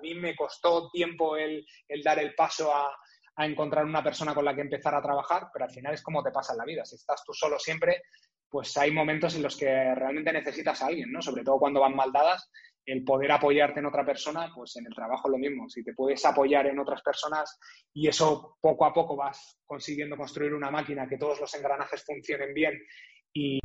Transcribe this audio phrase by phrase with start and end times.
[0.00, 1.66] mí me costó tiempo el,
[2.02, 2.90] dar el paso a,
[3.36, 6.22] a encontrar una persona con la que empezar a trabajar, pero al final es como
[6.22, 6.84] te pasa en la vida.
[6.84, 8.02] Si estás tú solo siempre,
[8.48, 11.22] pues hay momentos en los que realmente necesitas a alguien, ¿no?
[11.22, 12.50] Sobre todo cuando van mal dadas,
[12.84, 15.68] el poder apoyarte en otra persona, pues en el trabajo lo mismo.
[15.68, 17.58] Si te puedes apoyar en otras personas
[17.94, 22.52] y eso poco a poco vas consiguiendo construir una máquina que todos los engranajes funcionen
[22.52, 22.74] bien
[23.32, 23.60] y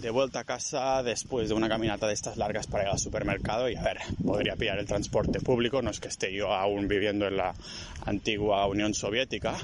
[0.00, 3.68] de vuelta a casa después de una caminata de estas largas para ir al supermercado
[3.68, 7.26] y a ver, podría pillar el transporte público, no es que esté yo aún viviendo
[7.26, 7.54] en la
[8.06, 9.56] antigua Unión Soviética,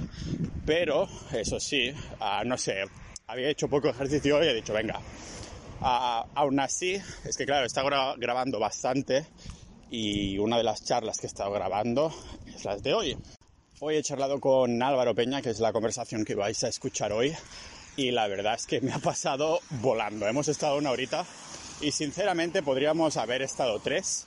[0.66, 2.84] pero eso sí, ah, no sé,
[3.26, 5.00] había hecho poco ejercicio y he dicho, venga,
[5.80, 9.26] aún así, es que claro, he estado grabando bastante
[9.90, 12.12] y una de las charlas que he estado grabando
[12.54, 13.16] es las de hoy.
[13.80, 17.36] Hoy he charlado con Álvaro Peña, que es la conversación que vais a escuchar hoy,
[17.96, 20.26] y la verdad es que me ha pasado volando.
[20.28, 21.24] Hemos estado una horita
[21.80, 24.26] y sinceramente podríamos haber estado tres,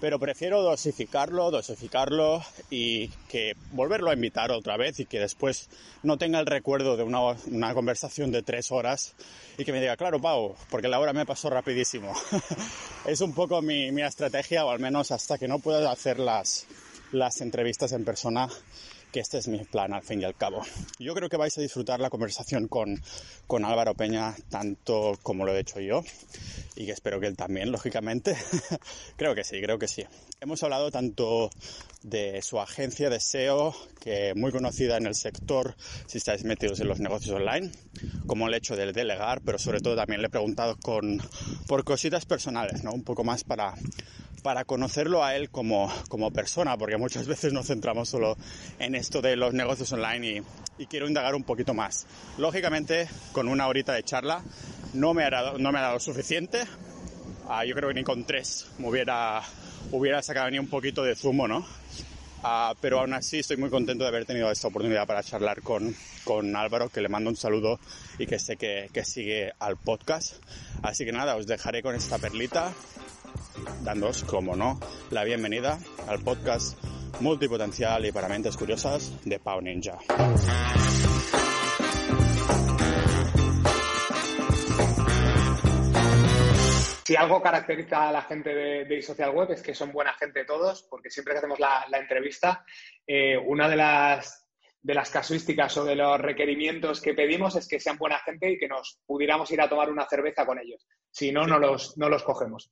[0.00, 5.68] pero prefiero dosificarlo, dosificarlo y que volverlo a invitar otra vez y que después
[6.02, 9.14] no tenga el recuerdo de una, conversación de tres horas
[9.58, 12.14] y que me diga, claro, Pau, porque la hora me pasó rapidísimo.
[13.06, 16.66] es un poco mi, estrategia, o al menos hasta que no pueda hacer las
[17.40, 18.48] entrevistas en persona,
[19.12, 20.62] que este es mi plan al fin y al cabo.
[20.98, 23.02] Yo creo que vais a disfrutar la conversación con,
[23.46, 26.02] con Álvaro Peña tanto como lo he hecho yo
[26.76, 28.36] y que espero que él también, lógicamente.
[29.16, 30.04] creo que sí, creo que sí.
[30.40, 31.50] Hemos hablado tanto
[32.02, 36.88] de su agencia de SEO, que muy conocida en el sector si estáis metidos en
[36.88, 37.70] los negocios online,
[38.26, 41.20] como el hecho de delegar, pero sobre todo también le he preguntado con,
[41.66, 42.92] por cositas personales, ¿no?
[42.92, 43.74] Un poco más para
[44.40, 48.36] para conocerlo a él como, como, persona, porque muchas veces nos centramos solo
[48.78, 50.42] en esto de los negocios online
[50.78, 52.06] y, quiero indagar un poquito más.
[52.38, 54.42] Lógicamente, con una horita de charla
[54.94, 56.64] no me ha dado, no me ha dado suficiente.
[57.48, 59.42] Ah, yo creo que ni con tres me hubiera,
[59.92, 61.66] hubiera sacado ni un poquito de zumo, ¿no?
[62.42, 65.94] Ah, pero aún así estoy muy contento de haber tenido esta oportunidad para charlar con,
[66.24, 67.78] con Álvaro, que le mando un saludo
[68.18, 70.36] y que sé que, que sigue al podcast.
[70.82, 72.72] Así que nada, os dejaré con esta perlita
[73.82, 74.78] dándoos, como no,
[75.10, 76.82] la bienvenida al podcast
[77.20, 79.98] multipotencial y para mentes curiosas de Pau Ninja.
[87.10, 90.44] Si algo caracteriza a la gente de, de Social Web es que son buena gente
[90.44, 92.64] todos, porque siempre que hacemos la, entrevista,
[93.04, 94.48] eh, una de las,
[94.80, 98.58] de las casuísticas o de los requerimientos que pedimos es que sean buena gente y
[98.58, 100.86] que nos pudiéramos ir a tomar una cerveza con ellos.
[101.10, 102.70] Si no, no, los, no los cogemos.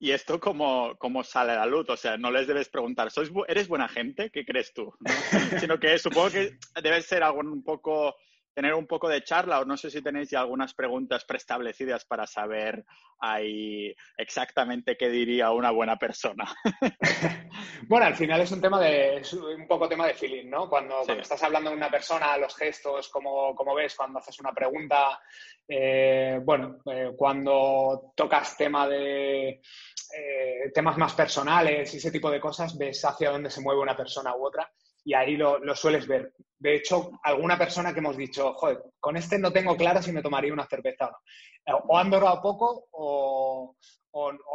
[0.00, 1.88] ¿Y esto cómo, cómo, sale a la luz?
[1.88, 4.30] O sea, no les debes preguntar, ¿sois, ¿eres buena gente?
[4.30, 4.92] ¿Qué crees tú?
[5.60, 8.14] Sino que supongo que debe ser algo un poco,
[8.58, 12.26] tener un poco de charla o no sé si tenéis ya algunas preguntas preestablecidas para
[12.26, 12.84] saber
[13.20, 16.52] ahí exactamente qué diría una buena persona.
[17.88, 20.68] bueno, al final es un tema de, es un poco tema de feeling, ¿no?
[20.68, 25.20] Cuando, estás hablando de una persona, los gestos, como, como ves, cuando haces una pregunta,
[25.68, 32.40] eh, bueno, eh, cuando tocas tema de eh, temas más personales y ese tipo de
[32.40, 34.68] cosas, ves hacia dónde se mueve una persona u otra
[35.08, 36.34] y ahí lo, sueles ver.
[36.58, 40.22] De hecho, alguna persona que hemos dicho, joder, con este no tengo claro si me
[40.22, 41.76] tomaría una cerveza o no.
[41.88, 43.76] O han durado poco o,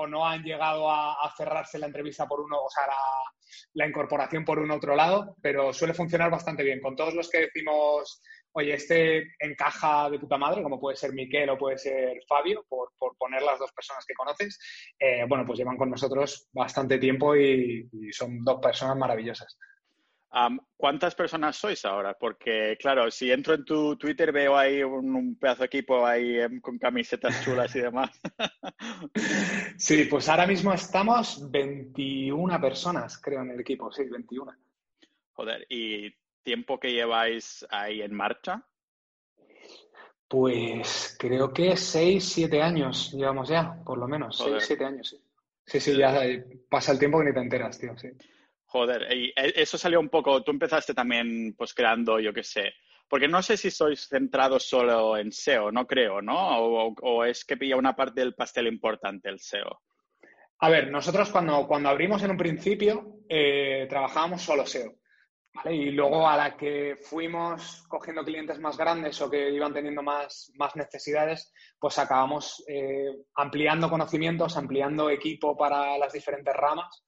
[0.10, 2.96] no han llegado a, cerrarse la entrevista por uno, o sea, la,
[3.74, 6.82] la, incorporación por un otro lado, pero suele funcionar bastante bien.
[6.82, 8.22] Con todos los que decimos
[8.54, 12.92] oye, este encaja de puta madre, como puede ser Miquel o puede ser Fabio, por,
[13.18, 14.60] poner las dos personas que conoces,
[15.00, 19.58] eh, bueno, pues llevan con nosotros bastante tiempo y, son dos personas maravillosas.
[20.76, 22.16] ¿Cuántas personas sois ahora?
[22.16, 26.60] Porque, claro, si entro en tu Twitter veo ahí un, pedazo de equipo ahí em,
[26.60, 28.10] con camisetas chulas y demás.
[29.78, 34.52] sí, pues ahora mismo estamos 21 personas, creo, en el equipo, sí, 21.
[35.34, 36.12] Joder, ¿y
[36.42, 38.66] tiempo que lleváis ahí en marcha?
[40.28, 44.38] Pues creo que seis, siete años llevamos ya, por lo menos.
[44.38, 45.22] Seis, siete años, sí.
[45.66, 46.20] Sí, sí, ya
[46.70, 48.10] pasa el tiempo que ni te enteras, tío, sí.
[48.74, 52.74] Joder, y e, eso salió un poco, tú empezaste también pues creando, yo qué sé,
[53.08, 56.58] porque no sé si sois centrados solo en SEO, no creo, ¿no?
[56.58, 59.80] O, es que pilla una parte del pastel importante el SEO.
[60.58, 64.96] A ver, nosotros cuando, cuando abrimos en un principio eh, trabajábamos solo SEO.
[65.66, 70.52] Y luego a la que fuimos cogiendo clientes más grandes o que iban teniendo más,
[70.56, 73.06] más necesidades, pues acabamos eh,
[73.36, 77.04] ampliando conocimientos, ampliando equipo para las diferentes ramas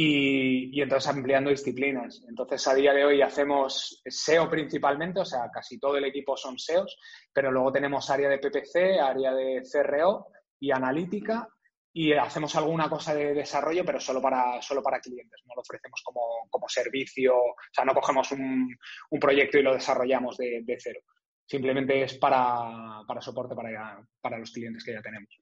[0.00, 2.22] y, entonces ampliando disciplinas.
[2.28, 6.56] Entonces a día de hoy hacemos SEO principalmente, o sea, casi todo el equipo son
[6.56, 6.96] SEOs,
[7.32, 10.28] pero luego tenemos área de PPC, área de CRO
[10.60, 11.48] y analítica
[11.92, 16.00] y hacemos alguna cosa de desarrollo, pero solo para, solo para clientes, no lo ofrecemos
[16.04, 18.76] como, como servicio, o sea, no cogemos un,
[19.20, 21.00] proyecto y lo desarrollamos de, de cero.
[21.44, 25.40] Simplemente es para, para soporte para, para los clientes que ya tenemos.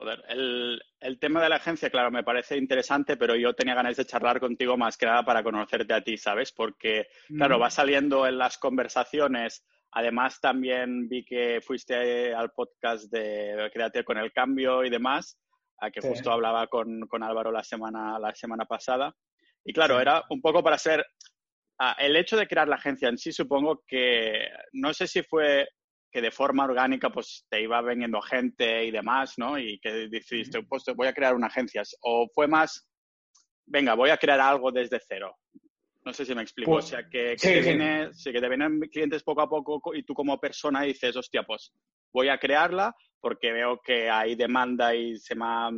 [0.00, 3.98] Joder, el, el, tema de la agencia, claro, me parece interesante, pero yo tenía ganas
[3.98, 6.52] de charlar contigo más que nada para conocerte a ti, ¿sabes?
[6.52, 9.62] Porque, claro, va saliendo en las conversaciones.
[9.90, 15.38] Además, también vi que fuiste al podcast de Créate con el Cambio y demás
[15.78, 19.14] a que justo hablaba con, con, Álvaro la semana, la semana pasada.
[19.66, 21.04] Y claro, era un poco para ser...
[21.78, 25.68] Ah, el hecho de crear la agencia en sí, supongo que, no sé si fue
[26.10, 29.58] que de forma orgánica pues te iba veniendo gente y demás, ¿no?
[29.58, 31.82] Y que decidiste, pues voy a crear una agencia.
[32.02, 32.88] O fue más,
[33.66, 35.36] venga, voy a crear algo desde cero.
[36.04, 36.72] No sé si me explico.
[36.72, 40.02] Pues, o sea, que, te Viene, sí, que te vienen clientes poco a poco y
[40.02, 41.72] tú como persona dices, hostia, pues
[42.12, 45.70] voy a crearla porque veo que hay demanda y se, me ha,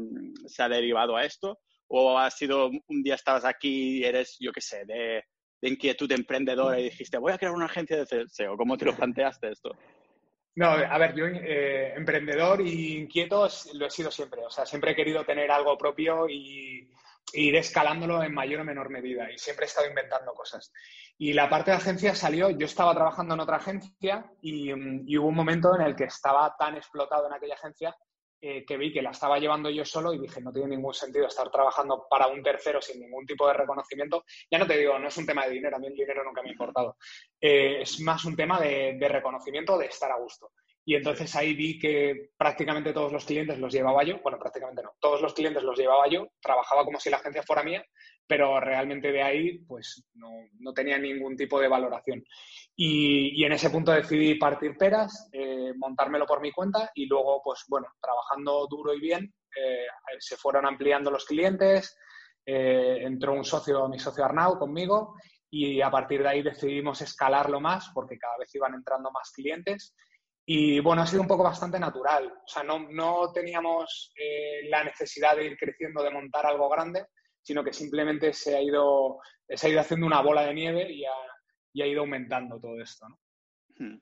[0.46, 1.58] se ha derivado a esto?
[1.88, 5.25] ¿O ha sido un día estabas aquí y eres, yo qué sé, de,
[5.61, 8.56] de inquietud emprendedora y dijiste, voy a crear una agencia de SEO?
[8.56, 9.76] ¿Cómo te lo planteaste esto?
[10.55, 14.45] No, a ver, yo eh, emprendedor y inquieto lo he sido siempre.
[14.45, 16.91] O sea, siempre he querido tener algo propio y,
[17.35, 20.73] ir escalándolo en mayor o menor medida y siempre he estado inventando cosas.
[21.17, 25.35] Y la parte de agencia salió, yo estaba trabajando en otra agencia y, hubo un
[25.35, 27.97] momento en el que estaba tan explotado en aquella agencia
[28.44, 31.29] eh, que vi que la estaba llevando yo solo y dije, no tiene ningún sentido
[31.29, 34.25] estar trabajando para un tercero sin ningún tipo de reconocimiento.
[34.50, 36.43] Ya no te digo, no es un tema de dinero, a mí el dinero nunca
[36.43, 36.97] me ha importado.
[37.41, 40.50] Eh, es más un tema de, de reconocimiento, de estar a gusto.
[40.85, 44.94] Y entonces ahí vi que prácticamente todos los clientes los llevaba yo, bueno, prácticamente no,
[44.99, 47.87] todos los clientes los llevaba yo, trabajaba como si la agencia fuera mía,
[48.27, 52.25] pero realmente de ahí pues no, no tenía ningún tipo de valoración.
[52.75, 57.65] Y, en ese punto decidí partir peras, eh, montármelo por mi cuenta y luego pues
[57.69, 59.87] bueno, trabajando duro y bien, eh,
[60.19, 61.97] se fueron ampliando los clientes,
[62.47, 65.15] eh, entró un socio, mi socio Arnau, conmigo
[65.51, 69.95] y a partir de ahí decidimos escalarlo más porque cada vez iban entrando más clientes
[70.47, 72.27] y bueno, ha sido un poco bastante natural.
[72.27, 74.13] O sea, no, no teníamos
[74.65, 77.07] la necesidad de ir creciendo, de montar algo grande,
[77.43, 81.05] sino que simplemente se ha ido, se ha ido haciendo una bola de nieve y
[81.05, 81.13] ha,
[81.73, 83.09] y ha ido aumentando todo esto.
[83.09, 83.19] ¿no?
[83.77, 84.01] Hmm.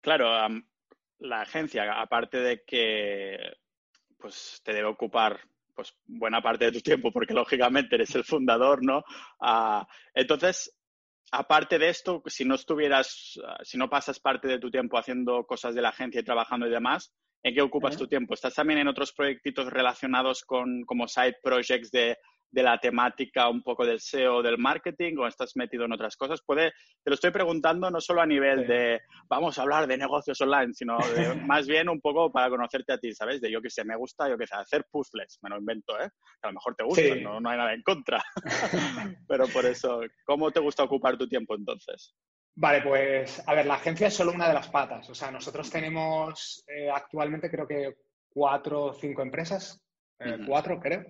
[0.00, 0.48] Claro,
[1.18, 3.38] la agencia, aparte de que
[4.18, 5.40] pues, te debe ocupar
[5.74, 9.04] pues, buena parte de tu tiempo, porque lógicamente eres el fundador, ¿no?
[9.40, 9.84] Uh,
[10.14, 10.76] entonces,
[11.30, 15.44] aparte de esto, si no estuvieras, ah, si no pasas parte de tu tiempo haciendo
[15.44, 18.34] cosas de la agencia y trabajando y demás, ¿en qué ocupas tu tiempo?
[18.34, 22.18] ¿Estás también en otros proyectitos relacionados con como side projects de
[22.52, 26.40] de la temática un poco del SEO, del marketing, o estás metido en otras cosas?
[26.42, 26.70] Puede,
[27.02, 30.72] te lo estoy preguntando no solo a nivel de vamos a hablar de negocios online,
[30.74, 30.98] sino
[31.46, 33.40] más bien un poco para conocerte a ti, ¿sabes?
[33.40, 36.08] De yo que sé, me gusta, yo que sé, hacer puzzles, me lo invento, ¿eh?
[36.42, 38.22] a lo mejor te gusta, no, no hay nada en contra.
[39.28, 42.14] Pero por eso, ¿cómo te gusta ocupar tu tiempo entonces?
[42.54, 45.08] Vale, pues a ver, la agencia es solo una de las patas.
[45.08, 47.96] O sea, nosotros tenemos eh, actualmente creo que
[48.28, 49.82] cuatro o cinco empresas,
[50.18, 51.04] eh, cuatro creo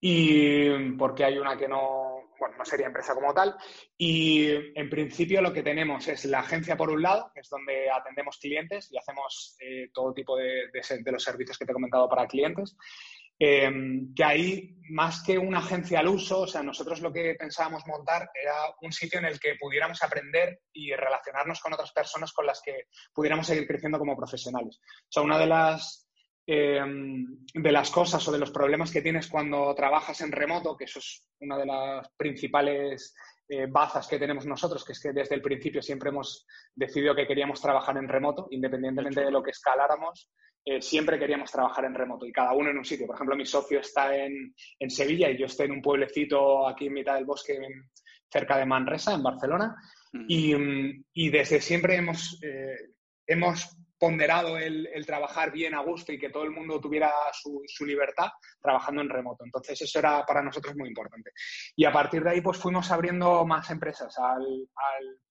[0.00, 3.54] y porque hay una que no, bueno, no sería empresa como tal.
[3.96, 7.90] Y en principio lo que tenemos es la agencia por un lado, que es donde
[7.90, 12.08] atendemos clientes y hacemos eh, todo tipo de, de, los servicios que te he comentado
[12.08, 12.76] para clientes.
[13.42, 17.86] Em, que ahí, más que una agencia al uso, o sea, nosotros lo que pensábamos
[17.86, 22.44] montar era un sitio en el que pudiéramos aprender y relacionarnos con otras personas con
[22.44, 24.78] las que pudiéramos seguir creciendo como profesionales.
[24.78, 26.09] O sea, una de las
[26.52, 30.86] Em, de las cosas o de los problemas que tienes cuando trabajas en remoto, que
[30.86, 33.14] eso es una de las principales
[33.48, 37.28] eh, bazas que tenemos nosotros, que es que desde el principio siempre hemos decidido que
[37.28, 40.28] queríamos trabajar en remoto, independientemente de lo que escaláramos,
[40.64, 43.06] eh, siempre queríamos trabajar en remoto y cada uno en un sitio.
[43.06, 46.88] Por ejemplo, mi socio está en, en Sevilla y yo estoy en un pueblecito aquí
[46.88, 47.60] en mitad del bosque,
[48.28, 49.76] cerca de Manresa, en Barcelona.
[50.12, 50.24] Mm.
[50.26, 50.54] y,
[51.14, 52.90] y, desde siempre hemos, eh,
[53.28, 58.30] hemos ponderado el, trabajar bien a gusto y que todo el mundo tuviera su, libertad
[58.58, 59.44] trabajando en remoto.
[59.44, 61.32] Entonces, eso era para nosotros muy importante.
[61.76, 64.16] Y a partir de ahí, pues fuimos abriendo más empresas.
[64.18, 64.46] Al,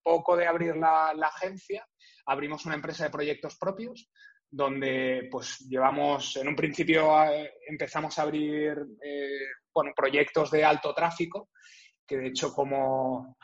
[0.03, 1.85] poco de abrir la, agencia,
[2.27, 4.09] abrimos una empresa de proyectos propios
[4.51, 7.11] donde pues llevamos, en un principio
[7.67, 11.49] empezamos a abrir eh, bueno, proyectos de alto tráfico,
[12.07, 13.37] que de hecho como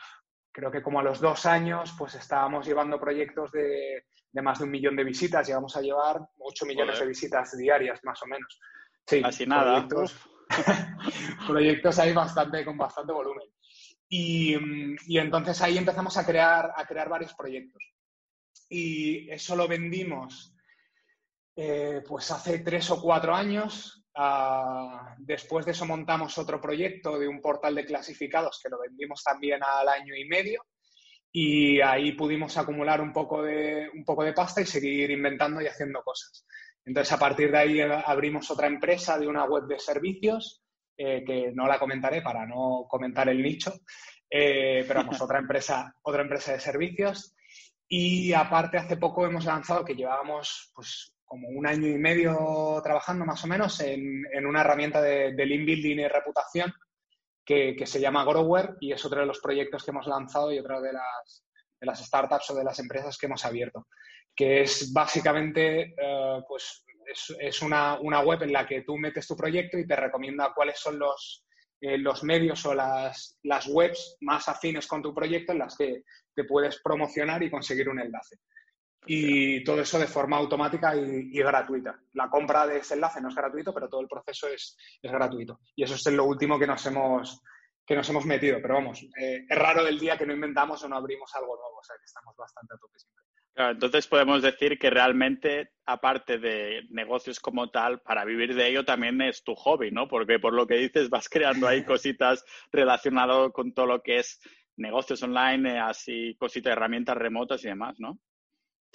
[0.56, 4.04] creo que como a los dos años pues estábamos llevando proyectos de
[4.36, 8.04] de más de un millón de visitas, llegamos a llevar 8 millones de visitas diarias,
[8.04, 8.60] más o menos.
[9.06, 9.88] Sí, Casi nada.
[9.88, 10.28] Proyectos,
[11.46, 13.48] proyectos ahí bastante, con bastante volumen.
[14.10, 14.54] Y,
[15.06, 17.82] y, entonces ahí empezamos a crear, a crear varios proyectos.
[18.68, 20.54] Y eso lo vendimos
[21.56, 27.28] eh, pues hace tres o cuatro años Ah, después de eso montamos otro proyecto de
[27.28, 30.64] un portal de clasificados que lo vendimos también al año y medio
[31.38, 35.66] y ahí pudimos acumular un poco de, un poco de pasta y seguir inventando y
[35.66, 36.46] haciendo cosas.
[36.82, 40.62] Entonces, a partir de ahí abrimos otra empresa de una web de servicios,
[40.96, 43.74] eh, que no la comentaré para no comentar el nicho,
[44.30, 47.34] eh, pero vamos, otra empresa, otra empresa de servicios.
[47.86, 53.24] Y aparte, hace poco hemos lanzado que llevábamos pues, como un año y medio trabajando
[53.24, 56.72] más o menos en, una herramienta de, de lean building y reputación
[57.46, 60.80] que, se llama Grower y es otro de los proyectos que hemos lanzado y otra
[60.80, 61.44] de las,
[61.80, 63.86] de las startups o de las empresas que hemos abierto,
[64.34, 66.84] que es básicamente eh, pues
[67.38, 70.98] es, una, web en la que tú metes tu proyecto y te recomienda cuáles son
[70.98, 71.44] los,
[71.80, 76.02] eh, los medios o las, las webs más afines con tu proyecto en las que
[76.34, 78.38] te puedes promocionar y conseguir un enlace
[79.06, 81.98] y todo eso de forma automática y, gratuita.
[82.14, 85.60] La compra de ese enlace no es gratuito, pero todo el proceso es, gratuito.
[85.76, 87.42] Y eso es lo último que nos hemos,
[87.86, 88.58] que nos hemos metido.
[88.60, 91.78] Pero vamos, eh, es raro el día que no inventamos o no abrimos algo nuevo,
[91.78, 93.24] o sea que estamos bastante a tope siempre.
[93.72, 99.22] entonces podemos decir que realmente, aparte de negocios como tal, para vivir de ello también
[99.22, 100.08] es tu hobby, ¿no?
[100.08, 104.40] Porque por lo que dices vas creando ahí cositas relacionadas con todo lo que es
[104.76, 108.18] negocios online, eh, así cositas, herramientas remotas y demás, ¿no?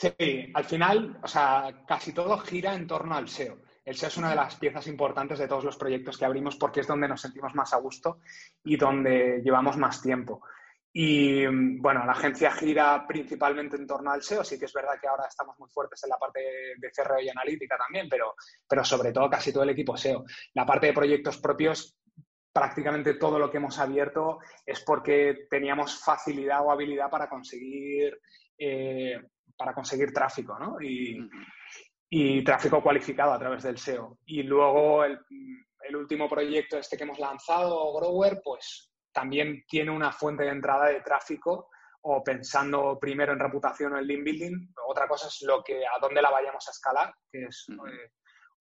[0.01, 3.59] Sí, al final, o sea, casi todo gira en torno al SEO.
[3.85, 6.79] El SEO es una de las piezas importantes de todos los proyectos que abrimos porque
[6.79, 8.19] es donde nos sentimos más a gusto
[8.63, 10.41] y donde llevamos más tiempo.
[10.91, 11.45] Y
[11.77, 14.43] bueno, la agencia gira principalmente en torno al SEO.
[14.43, 16.39] Sí que es verdad que ahora estamos muy fuertes en la parte
[16.77, 18.33] de CRO y analítica también, pero,
[18.67, 20.23] pero sobre todo casi todo el equipo SEO.
[20.55, 21.95] La parte de proyectos propios,
[22.51, 28.19] prácticamente todo lo que hemos abierto es porque teníamos facilidad o habilidad para conseguir
[28.57, 29.21] eh,
[29.61, 30.77] para conseguir tráfico, ¿no?
[30.81, 34.17] Y, tráfico cualificado a través del SEO.
[34.25, 35.19] Y luego el,
[35.95, 41.01] último proyecto este que hemos lanzado, Grower, pues también tiene una fuente de entrada de
[41.01, 41.69] tráfico
[42.01, 44.73] o pensando primero en reputación o en link building.
[44.87, 47.67] Otra cosa es lo que, a dónde la vayamos a escalar, que es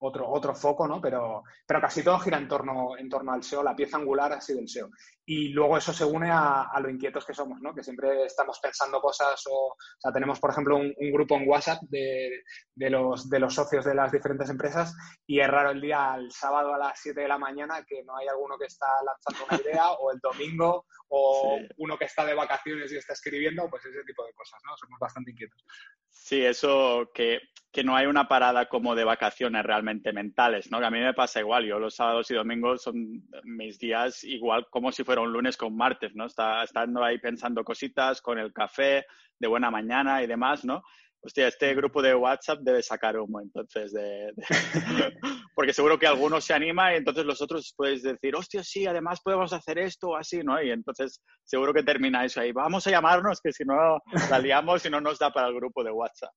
[0.00, 1.00] otro, otro foco, ¿no?
[1.00, 4.40] Pero, pero casi todo gira en torno, en torno al SEO, la pieza angular ha
[4.40, 4.90] sido el SEO.
[5.32, 7.72] Y luego eso se une a, a, lo inquietos que somos, ¿no?
[7.72, 11.80] Que siempre estamos pensando cosas o, o sea, tenemos, por ejemplo, un, grupo en WhatsApp
[11.82, 12.42] de,
[12.74, 14.92] de, los, de los socios de las diferentes empresas
[15.28, 18.16] y es raro el día, el sábado a las 7 de la mañana, que no
[18.16, 22.34] hay alguno que está lanzando una idea o el domingo o uno que está de
[22.34, 24.76] vacaciones y está escribiendo, pues ese tipo de cosas, ¿no?
[24.76, 25.64] Somos bastante inquietos.
[26.08, 27.40] Sí, eso que,
[27.72, 30.80] que no hay una parada como de vacaciones realmente mentales, ¿no?
[30.80, 31.64] Que a mí me pasa igual.
[31.66, 35.76] Yo los sábados y domingos son mis días igual como si fuera un lunes con
[35.76, 36.26] martes, ¿no?
[36.26, 39.04] Está, estando ahí pensando cositas con el café
[39.38, 40.82] de buena mañana y demás, ¿no?
[41.22, 44.32] Hostia, este grupo de WhatsApp debe sacar humo, entonces, de,
[45.54, 49.20] porque seguro que alguno se anima y entonces los otros puedes decir, hostia, sí, además
[49.22, 50.62] podemos hacer esto o así, ¿no?
[50.62, 52.52] Y entonces seguro que termina eso ahí.
[52.52, 53.98] Vamos a llamarnos, que si no
[54.30, 56.32] la liamos y no nos da para el grupo de WhatsApp.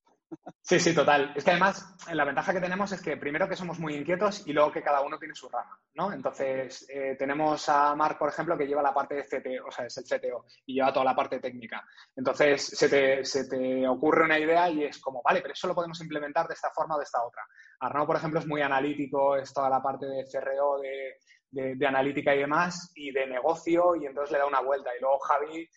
[0.61, 1.33] Sí, sí, total.
[1.35, 4.53] Es que además la ventaja que tenemos es que primero que somos muy inquietos y
[4.53, 6.13] luego que cada uno tiene su rama, ¿no?
[6.13, 9.85] Entonces eh, tenemos a Marc, por ejemplo, que lleva la parte de CTO, o sea,
[9.85, 11.85] es el CTO y lleva toda la parte técnica.
[12.15, 15.75] Entonces se te, se te ocurre una idea y es como, vale, pero eso lo
[15.75, 17.43] podemos implementar de esta forma o de esta otra.
[17.81, 22.33] Arnaud, por ejemplo, es muy analítico, es toda la parte de CRO, de, de analítica
[22.33, 24.95] y demás, y de negocio, y entonces le da una vuelta.
[24.95, 25.69] Y luego Javi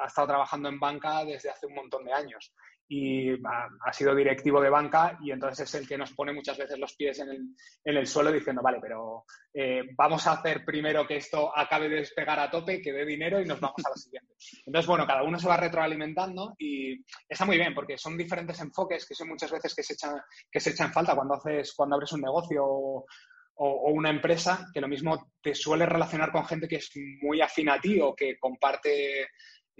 [0.00, 2.52] ha estado trabajando en banca desde hace un montón de años
[2.88, 6.78] y ha, sido directivo de banca y entonces es el que nos pone muchas veces
[6.78, 7.42] los pies en el,
[7.84, 11.96] en el suelo diciendo, vale, pero eh, vamos a hacer primero que esto acabe de
[11.96, 14.34] despegar a tope, que dé dinero y nos vamos a la siguiente.
[14.64, 19.06] Entonces, bueno, cada uno se va retroalimentando y está muy bien porque son diferentes enfoques
[19.06, 20.16] que son muchas veces que se echan,
[20.50, 23.06] que se echan falta cuando, haces, cuando abres un negocio o,
[23.58, 26.90] o, una empresa que lo mismo te suele relacionar con gente que es
[27.22, 29.28] muy afín a ti o que comparte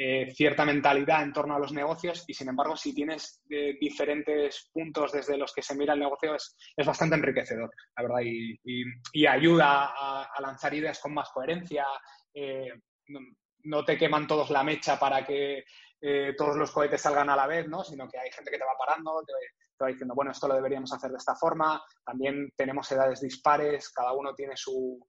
[0.00, 4.71] eh, cierta mentalidad en torno a los negocios y, sin embargo, si tienes eh, diferentes
[4.73, 9.93] puntos desde los que se mira el negocio, es, bastante enriquecedor, la verdad, y, ayuda
[9.97, 11.85] a, lanzar ideas con más coherencia.
[12.33, 12.69] Eh,
[13.64, 15.64] no, te queman todos la mecha para que
[16.37, 17.83] todos los cohetes salgan a la vez, ¿no?
[17.83, 19.33] sino que hay gente que te va parando, te,
[19.76, 21.83] te va diciendo, bueno, esto lo deberíamos hacer de esta forma.
[22.05, 25.05] También tenemos edades dispares, cada uno tiene su,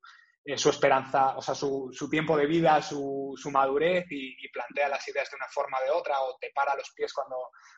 [0.46, 4.90] eh, su esperanza, o sea, su, su tiempo de vida, su, su madurez y, plantea
[4.90, 7.36] las ideas de una forma o de otra, o te para los pies cuando,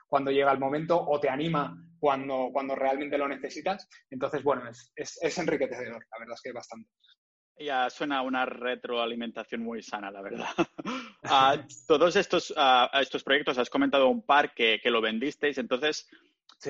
[0.08, 3.90] cuando llega el momento, o te anima cuando, cuando realmente lo necesitas.
[4.10, 6.90] Entonces, bueno, es, es, enriquecedor, la verdad es que bastante.
[7.60, 10.48] Ya suena una retroalimentación muy sana, la verdad.
[11.88, 12.54] todos estos,
[12.94, 16.08] estos proyectos, has comentado un par que, que lo vendisteis, entonces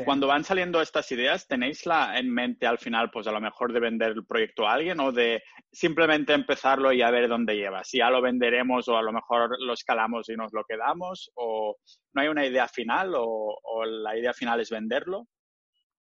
[0.06, 3.74] Cuando van saliendo estas ideas, ¿tenéis la, en mente al final, pues a lo mejor
[3.74, 7.84] de vender el proyecto a alguien o de simplemente empezarlo y a ver dónde lleva?
[7.84, 11.76] Si ya lo venderemos o a lo mejor lo escalamos y nos lo quedamos o
[12.14, 15.28] no hay una idea final o la idea final es venderlo?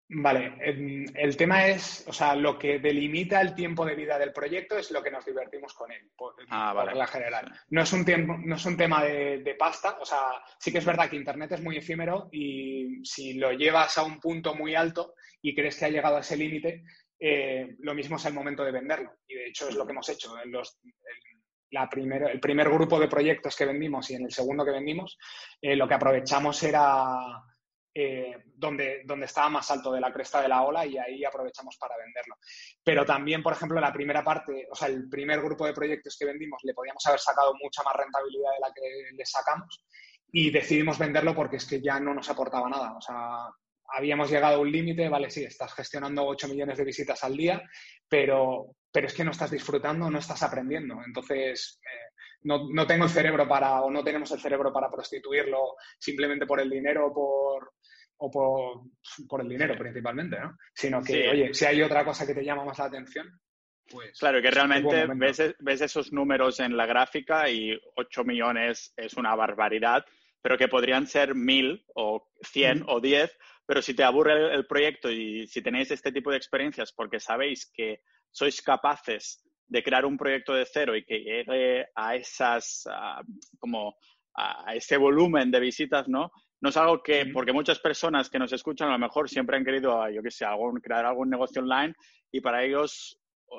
[0.08, 4.32] Vale, em, el tema es, o sea, lo que delimita el tiempo de vida del
[4.32, 7.52] proyecto es lo que nos divertimos con él, por, ah, la general.
[7.70, 10.20] No es un, tiempo, no es un tema de, pasta, o sea,
[10.60, 14.20] sí que es verdad que Internet es muy efímero y si lo llevas a un
[14.20, 16.84] punto muy alto y crees que ha llegado a ese límite,
[17.18, 19.10] eh, lo mismo es el momento de venderlo.
[19.26, 20.40] Y de hecho es lo que hemos hecho.
[20.40, 20.78] En los,
[21.70, 25.18] la el primer grupo de proyectos que vendimos y en el segundo que vendimos,
[25.60, 27.42] eh, lo que aprovechamos era
[27.98, 31.78] eh, donde, donde estaba más alto de la cresta de la ola y ahí aprovechamos
[31.78, 32.36] para venderlo.
[32.84, 36.26] Pero también, por ejemplo, la primera parte, o sea, el primer grupo de proyectos que
[36.26, 39.82] vendimos le podíamos haber sacado mucha más rentabilidad de la que le sacamos
[40.30, 42.94] y decidimos venderlo porque es que ya no nos aportaba nada.
[42.98, 43.48] O sea,
[43.88, 47.62] habíamos llegado a un límite, vale, sí, estás gestionando 8 millones de visitas al día,
[48.06, 50.98] pero, pero es que no estás disfrutando, no estás aprendiendo.
[51.02, 52.12] Entonces, eh,
[52.42, 56.60] no, no, tengo el cerebro para, o no tenemos el cerebro para prostituirlo simplemente por
[56.60, 57.72] el dinero o por,
[58.18, 58.30] o
[59.28, 60.56] por, el dinero principalmente, ¿no?
[60.75, 63.28] Sino que, oye, si hay otra cosa que te llama más la atención,
[63.88, 64.18] pues...
[64.18, 69.35] Claro, que realmente ves, ves, esos números en la gráfica y 8 millones es una
[69.35, 70.04] barbaridad,
[70.42, 75.11] pero que podrían ser 1000 o 100 o 10, pero si te aburre el, proyecto
[75.11, 80.16] y si tenéis este tipo de experiencias porque sabéis que sois capaces de crear un
[80.16, 82.85] proyecto de cero y que llegue a esas,
[83.58, 83.96] como
[84.37, 86.30] a ese volumen de visitas, ¿no?
[86.60, 89.64] No es algo que, porque muchas personas que nos escuchan a lo mejor siempre han
[89.64, 91.94] querido, yo qué sé, algún, crear algún negocio online
[92.32, 93.18] y para ellos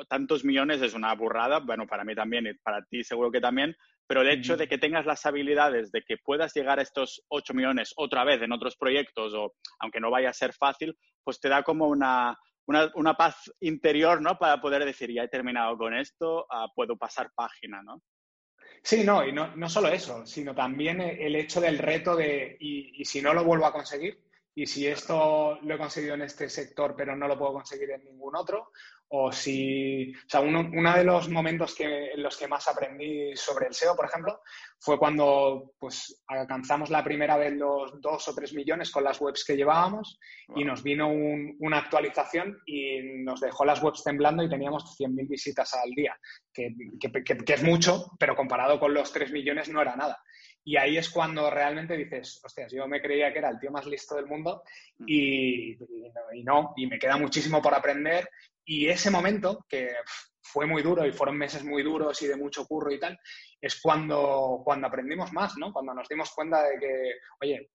[0.09, 3.75] tantos millones es una burrada, bueno, para mí también y para ti seguro que también,
[4.07, 7.53] pero el hecho de que tengas las habilidades de que puedas llegar a estos 8
[7.53, 11.49] millones otra vez en otros proyectos, o aunque no vaya a ser fácil, pues te
[11.49, 12.37] da como una,
[12.67, 14.37] una, paz interior, ¿no?
[14.37, 18.01] Para poder decir, ya he terminado con esto, ah, puedo pasar página, ¿no?
[18.81, 23.01] Sí, no, y no, no solo eso, sino también el hecho del reto de, y,
[23.01, 24.19] y si no lo vuelvo a conseguir,
[24.57, 28.03] y si esto lo he conseguido en este sector pero no lo puedo conseguir en
[28.03, 28.71] ningún otro,
[29.09, 33.67] o si, o sea, uno, de los momentos que, en los que más aprendí sobre
[33.67, 34.41] el SEO, por ejemplo,
[34.79, 39.45] fue cuando pues alcanzamos la primera vez los dos o tres millones con las webs
[39.45, 40.19] que llevábamos
[40.55, 45.73] y nos vino una actualización y nos dejó las webs temblando y teníamos 100.000 visitas
[45.73, 46.17] al día,
[46.53, 50.21] que, que, es mucho, pero comparado con los 3 millones no era nada.
[50.65, 53.85] Y ahí es cuando realmente dices, hostias, yo me creía que era el tío más
[53.85, 54.63] listo del mundo
[54.97, 55.05] mm.
[55.07, 55.71] y,
[56.33, 58.27] y, no, y me queda muchísimo por aprender
[58.67, 59.95] y ese momento, que
[60.41, 63.17] fue muy duro y fueron meses muy duros y de mucho curro y tal,
[63.61, 65.71] es cuando, cuando aprendimos más, ¿no?
[65.71, 67.71] Cuando nos dimos cuenta de que, oye,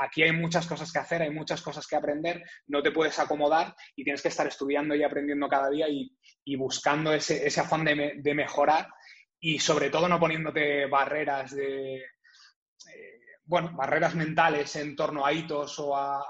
[0.00, 3.74] aquí hay muchas cosas que hacer, hay muchas cosas que aprender, no te puedes acomodar
[3.96, 8.88] y tienes que estar estudiando y aprendiendo cada día y, buscando ese, afán de, mejorar
[9.40, 15.76] y sobre todo no poniéndote barreras de, eh, bueno, barreras mentales en torno a hitos
[15.80, 16.24] o a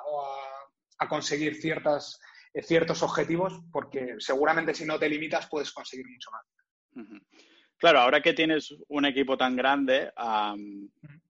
[1.07, 2.19] conseguir ciertas
[2.63, 7.07] ciertos objetivos, porque seguramente si no te limitas puedes conseguir mucho más.
[7.79, 10.11] Claro, ahora que tienes un equipo tan grande,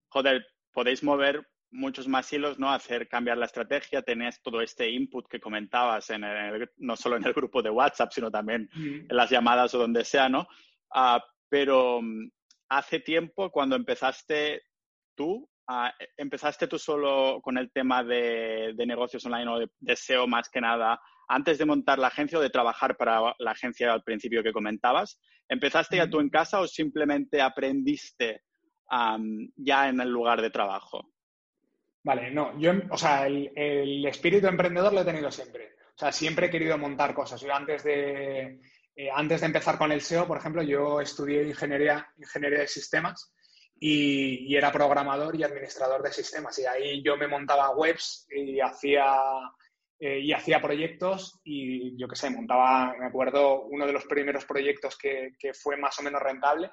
[0.08, 2.70] joder, podéis mover muchos más hilos, ¿no?
[2.70, 6.22] Hacer cambiar la estrategia, tenés todo este input que comentabas, en
[6.76, 10.28] no solo en el grupo de WhatsApp, sino también en las llamadas o donde sea,
[10.28, 10.46] ¿no?
[10.94, 12.30] Ah, pero mm,
[12.68, 14.62] hace tiempo, cuando empezaste
[15.16, 20.26] tú, ah, empezaste tú solo con el tema de, negocios online o de, de, SEO
[20.28, 24.02] más que nada antes de montar la agencia o de trabajar para la agencia al
[24.02, 25.20] principio que comentabas?
[25.48, 28.42] ¿Empezaste ya tú en casa o simplemente aprendiste
[29.56, 31.12] ya en el lugar de trabajo?
[32.02, 35.74] Vale, no, yo, o sea, el, espíritu emprendedor lo he tenido siempre.
[35.96, 37.40] O sea, siempre he querido montar cosas.
[37.40, 38.60] Yo antes de,
[38.94, 43.34] eh, antes de empezar con el SEO, por ejemplo, yo estudié ingeniería, ingeniería de sistemas
[43.80, 46.56] y, y, era programador y administrador de sistemas.
[46.60, 49.12] Y ahí yo me montaba webs y hacía
[49.98, 54.44] eh, y hacía proyectos y yo qué sé, montaba, me acuerdo, uno de los primeros
[54.44, 56.70] proyectos que, que fue más o menos rentable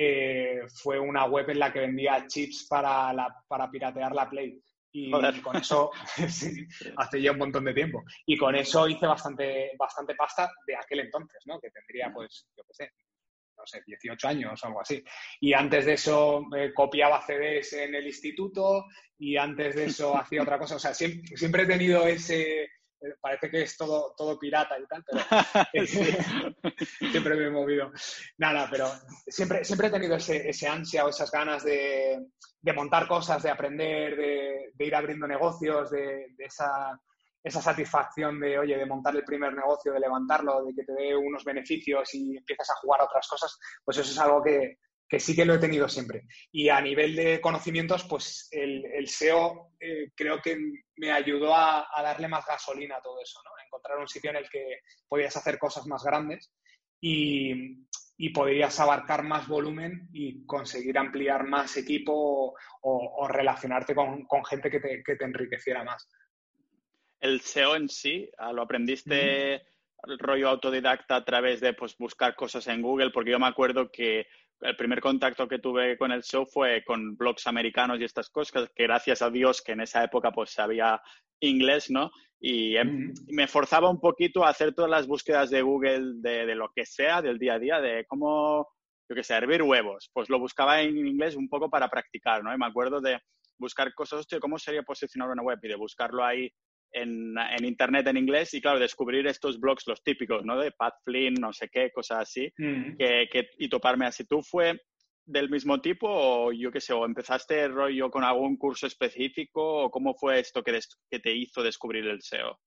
[0.00, 4.62] eh, fue una web en la que vendía chips para, la, para piratear la Play.
[4.92, 5.90] Y con eso,
[6.96, 8.04] hace ya un montón de tiempo.
[8.24, 11.60] Y con eso hice bastante, bastante pasta de aquel entonces, ¿no?
[11.60, 12.92] Que tendría, pues, yo qué sé,
[13.68, 15.02] sé, 18 años o algo así.
[15.40, 18.86] Y antes de eso eh, copiaba CDs en el instituto
[19.18, 20.76] y antes de eso hacía otra cosa.
[20.76, 22.68] O sea, siempre, he tenido ese, eh,
[23.20, 25.24] parece que es todo, todo pirata y tal, pero
[27.12, 27.92] siempre me he movido.
[28.38, 28.90] Nada, pero
[29.26, 32.18] siempre, siempre he tenido ese, ese ansia o esas ganas de,
[32.60, 37.00] de montar cosas, de aprender, de, de ir abriendo negocios, de, esa,
[37.42, 41.16] esa satisfacción de, oye, de montar el primer negocio, de levantarlo, de que te dé
[41.16, 45.18] unos beneficios y empiezas a jugar a otras cosas, pues eso es algo que, que
[45.18, 46.26] sí que lo he tenido siempre.
[46.52, 50.58] Y a nivel de conocimientos, pues el, el SEO eh, creo que
[50.96, 53.50] me ayudó a, darle más gasolina a todo eso, ¿no?
[53.50, 56.52] A encontrar un sitio en el que podías hacer cosas más grandes
[57.00, 57.86] y,
[58.18, 64.70] y podrías abarcar más volumen y conseguir ampliar más equipo o, relacionarte con, con gente
[64.70, 66.08] que te, que te, enriqueciera más.
[67.20, 69.54] ¿El SEO en sí ah, lo aprendiste
[70.04, 73.10] el rollo autodidacta a través de pues, buscar cosas en Google?
[73.10, 74.26] Porque yo me acuerdo que
[74.60, 78.70] el primer contacto que tuve con el show fue con blogs americanos y estas cosas,
[78.74, 81.00] que gracias a Dios que en esa época pues sabía
[81.40, 82.10] inglés, ¿no?
[82.40, 86.70] Y em, me forzaba un poquito a hacer todas las búsquedas de Google de, lo
[86.74, 88.68] que sea, del día a día, de cómo,
[89.08, 90.10] yo qué sé, hervir huevos.
[90.12, 92.54] Pues lo buscaba en inglés un poco para practicar, ¿no?
[92.54, 93.20] Y me acuerdo de
[93.58, 95.58] buscar cosas, hostia, ¿cómo sería posicionar una web?
[95.62, 96.52] Y de buscarlo ahí
[96.92, 100.58] en, internet en inglés y claro, descubrir estos blogs, los típicos, ¿no?
[100.58, 102.96] De Pat Flynn, no sé qué, cosas así, mm.
[102.96, 104.24] que, y toparme así.
[104.26, 104.80] ¿Tú fue
[105.24, 109.90] del mismo tipo o yo qué sé, o empezaste rollo con algún curso específico o
[109.90, 110.78] cómo fue esto que,
[111.10, 112.58] que te hizo descubrir el SEO?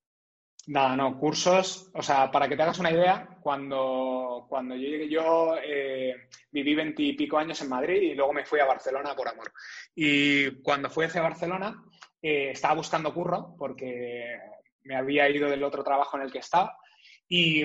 [0.68, 5.10] Nada, no, cursos, o sea, para que te hagas una idea, cuando, cuando yo llegué,
[5.10, 9.52] yo eh, viví veintipico años en Madrid y luego me fui a Barcelona por amor.
[9.96, 11.84] Y cuando fui hacia Barcelona,
[12.22, 14.40] eh, estaba buscando curro porque
[14.84, 16.78] me había ido del otro trabajo en el que estaba.
[17.28, 17.64] Y,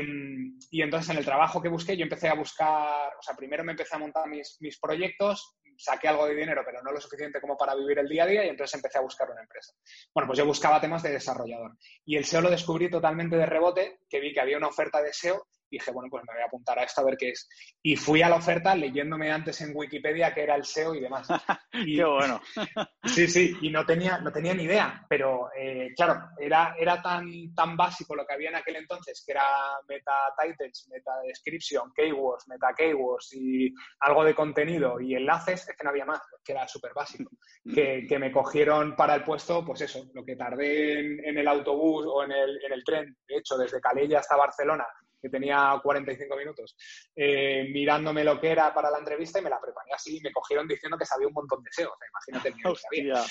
[0.70, 3.72] y, entonces en el trabajo que busqué yo empecé a buscar, o sea, primero me
[3.72, 7.56] empecé a montar mis, mis proyectos, saqué algo de dinero, pero no lo suficiente como
[7.56, 9.72] para vivir el día a día y entonces empecé a buscar una empresa.
[10.14, 14.00] Bueno, pues yo buscaba temas de desarrollador y el SEO lo descubrí totalmente de rebote,
[14.08, 16.78] que vi que había una oferta de SEO dije, bueno, pues me voy a apuntar
[16.78, 17.48] a esto a ver qué es.
[17.82, 21.26] Y fui a la oferta leyéndome antes en Wikipedia qué era el SEO y demás.
[21.72, 22.40] qué bueno.
[23.04, 27.54] sí, sí, y no tenía, no tenía ni idea, pero eh, claro, era, era tan,
[27.54, 29.44] tan básico lo que había en aquel entonces, que era
[29.88, 35.84] meta titles, meta description, keywords, meta keywords y algo de contenido y enlaces, es que
[35.84, 37.30] no había más, que era súper básico.
[37.74, 41.48] Que, que, me cogieron para el puesto, pues eso, lo que tardé en, en el
[41.48, 44.86] autobús o en el, en el tren, de hecho, desde Calella hasta Barcelona,
[45.20, 46.76] que tenía 45 minutos,
[47.14, 50.32] eh, mirándome lo que era para la entrevista y me la preparé así y me
[50.32, 51.92] cogieron diciendo que sabía un montón de SEO.
[52.10, 53.22] imagínate el que sabía.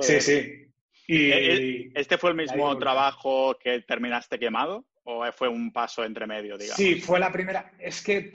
[0.00, 0.66] Sí, sí.
[1.06, 4.86] Y, eh, eh, ¿Este fue el mismo trabajo que terminaste quemado?
[5.04, 6.76] ¿O fue un paso entre medio, digamos?
[6.76, 7.72] Sí, fue la primera.
[7.78, 8.30] Es que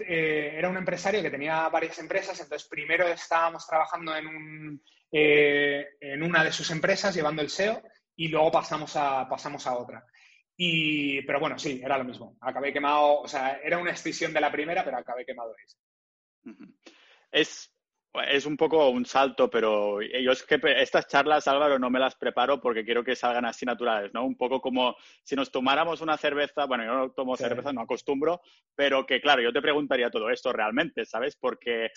[0.58, 6.44] era un empresario que tenía varias empresas, entonces primero estábamos trabajando en, un, en una
[6.44, 7.82] de sus empresas llevando el SEO
[8.18, 10.06] y luego pasamos a, pasamos a otra.
[10.60, 12.36] Y, pero bueno, sí, era lo mismo.
[12.42, 15.54] Acabé quemado, o sea, era una extinción de la primera, pero acabé quemado
[17.32, 17.72] Es,
[18.28, 22.16] es un poco un salto, pero yo es que estas charlas, Álvaro, no me las
[22.16, 24.26] preparo porque quiero que salgan así naturales, ¿no?
[24.26, 28.42] Un poco como si nos tomáramos una cerveza, bueno, yo no tomo cerveza, no acostumbro,
[28.76, 31.36] pero que claro, yo te preguntaría todo esto realmente, ¿sabes?
[31.36, 31.92] Porque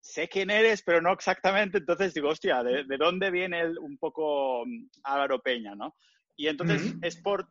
[0.00, 4.88] sé quién eres, pero no exactamente, entonces digo, hostia, ¿de, dónde viene un poco mm,
[5.04, 5.94] Álvaro Peña, ¿no?
[6.38, 7.48] Y entonces es por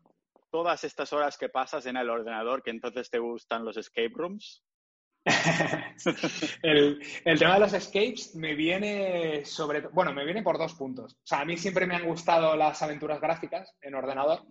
[0.49, 4.63] todas estas horas que pasas en el ordenador que entonces te gustan los escape rooms.
[6.63, 7.01] el,
[7.37, 11.15] tema de los escapes me viene sobre, bueno, me viene por dos puntos.
[11.15, 14.45] O sea, a mí siempre me han gustado las aventuras gráficas en ordenador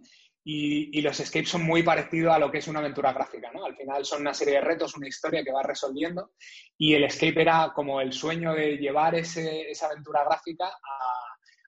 [0.44, 3.64] y, los escapes son muy parecidos a lo que es una aventura gráfica, ¿no?
[3.64, 6.32] Al final son una serie de retos, una historia que vas resolviendo
[6.76, 10.70] y el escape era como el sueño de llevar esa aventura gráfica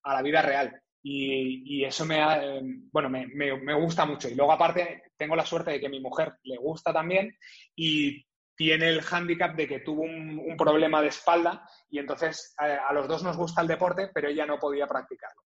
[0.03, 0.83] a la vida real.
[1.03, 2.61] Y, eso me, eh,
[2.93, 4.29] bueno, me, me, gusta mucho.
[4.29, 7.37] Y luego, aparte, tengo la suerte de que a mi mujer le gusta también
[7.75, 8.25] y
[8.57, 13.23] tiene el hándicap de que tuvo un, problema de espalda y entonces a, los dos
[13.23, 15.43] nos gusta el deporte, pero ella no podía practicarlo.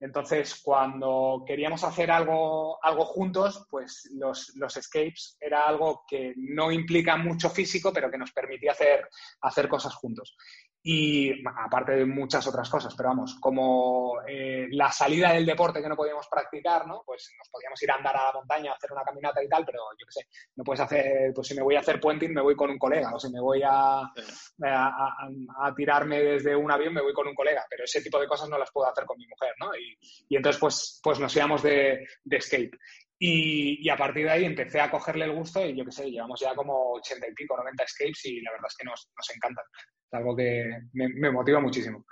[0.00, 6.70] Entonces, cuando queríamos hacer algo, algo juntos, pues los, los, escapes era algo que no
[6.70, 9.08] implica mucho físico, pero que nos permitía hacer,
[9.40, 10.36] hacer cosas juntos
[10.88, 15.88] y aparte de muchas otras cosas, pero vamos, como eh, la salida del deporte que
[15.88, 17.02] no podíamos practicar, ¿no?
[17.04, 19.66] Pues nos podíamos ir a andar a la montaña, a hacer una caminata y tal,
[19.66, 22.40] pero yo qué sé, no puedes hacer, pues si me voy a hacer puenting me
[22.40, 27.02] voy con un colega, o si me voy a, a, tirarme desde un avión me
[27.02, 29.26] voy con un colega, pero ese tipo de cosas no las puedo hacer con mi
[29.26, 29.74] mujer, ¿no?
[29.74, 32.70] Y, y entonces pues, pues nos íbamos de, de escape.
[33.18, 36.38] Y, a partir de ahí empecé a cogerle el gusto y yo qué sé, llevamos
[36.40, 39.64] ya como ochenta y pico, 90 escapes y la verdad es que nos, encantan.
[39.74, 42.04] Es algo que me, motiva muchísimo.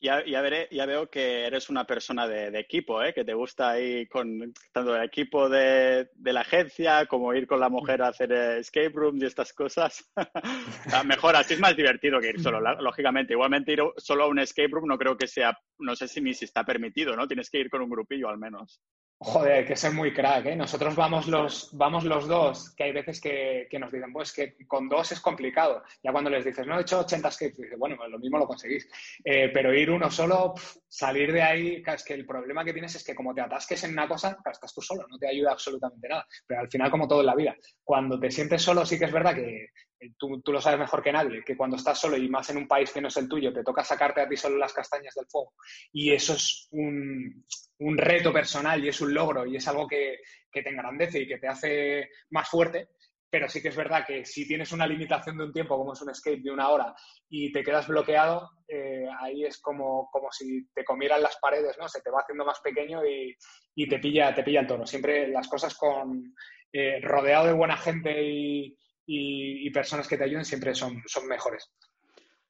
[0.00, 3.12] Ya, ya, veré, ya veo que eres una persona de, equipo, ¿eh?
[3.12, 7.68] que te gusta ir con tanto el equipo de, la agencia como ir con la
[7.68, 10.08] mujer a hacer escape room y estas cosas.
[11.06, 13.32] Mejor, así es más divertido que ir solo, lógicamente.
[13.32, 16.34] Igualmente ir solo a un escape room no creo que sea, no sé si ni
[16.34, 17.26] si está permitido, ¿no?
[17.26, 18.80] Tienes que ir con un grupillo al menos.
[19.20, 20.54] Joder, que ser muy crack, ¿eh?
[20.54, 24.88] Nosotros vamos los, vamos los dos, que hay veces que, nos dicen, pues que con
[24.88, 25.82] dos es complicado.
[26.04, 28.46] Ya cuando les dices, no he hecho 80 skates, dices, bueno, pues lo mismo lo
[28.46, 28.88] conseguís.
[29.24, 30.54] Eh, pero ir uno solo,
[30.86, 33.92] salir de ahí, es que el problema que tienes es que como te atasques en
[33.92, 36.24] una cosa, estás tú solo, no te ayuda absolutamente nada.
[36.46, 39.12] Pero al final, como todo en la vida, cuando te sientes solo, sí que es
[39.12, 39.70] verdad que
[40.16, 42.68] tú, tú lo sabes mejor que nadie, que cuando estás solo y más en un
[42.68, 45.26] país que no es el tuyo, te toca sacarte a ti solo las castañas del
[45.26, 45.54] fuego.
[45.92, 47.44] Y eso es un,
[47.80, 50.18] un reto personal y es un logro y es algo que,
[50.50, 52.88] te engrandece y que te hace más fuerte,
[53.30, 56.02] pero sí que es verdad que si tienes una limitación de un tiempo, como es
[56.02, 56.92] un skate de una hora,
[57.28, 61.88] y te quedas bloqueado, eh, ahí es como, como si te comieran las paredes, ¿no?
[61.88, 64.84] Se te va haciendo más pequeño y, te, pilla, te pilla el tono.
[64.84, 66.34] Siempre las cosas con
[66.72, 68.76] eh, rodeado de buena gente y,
[69.10, 71.70] y, personas que te ayuden siempre son, son mejores.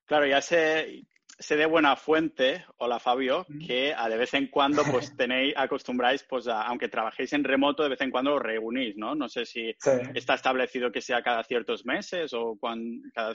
[0.04, 1.04] Claro, ya sé,
[1.38, 6.48] sé de buena fuente, hola Fabio, que de vez en cuando pues tenéis, acostumbráis, pues
[6.48, 9.14] aunque trabajéis en remoto, de vez en cuando os reunís, ¿no?
[9.14, 9.72] No sé si
[10.14, 13.34] está establecido que sea cada ciertos meses o cuando, cada,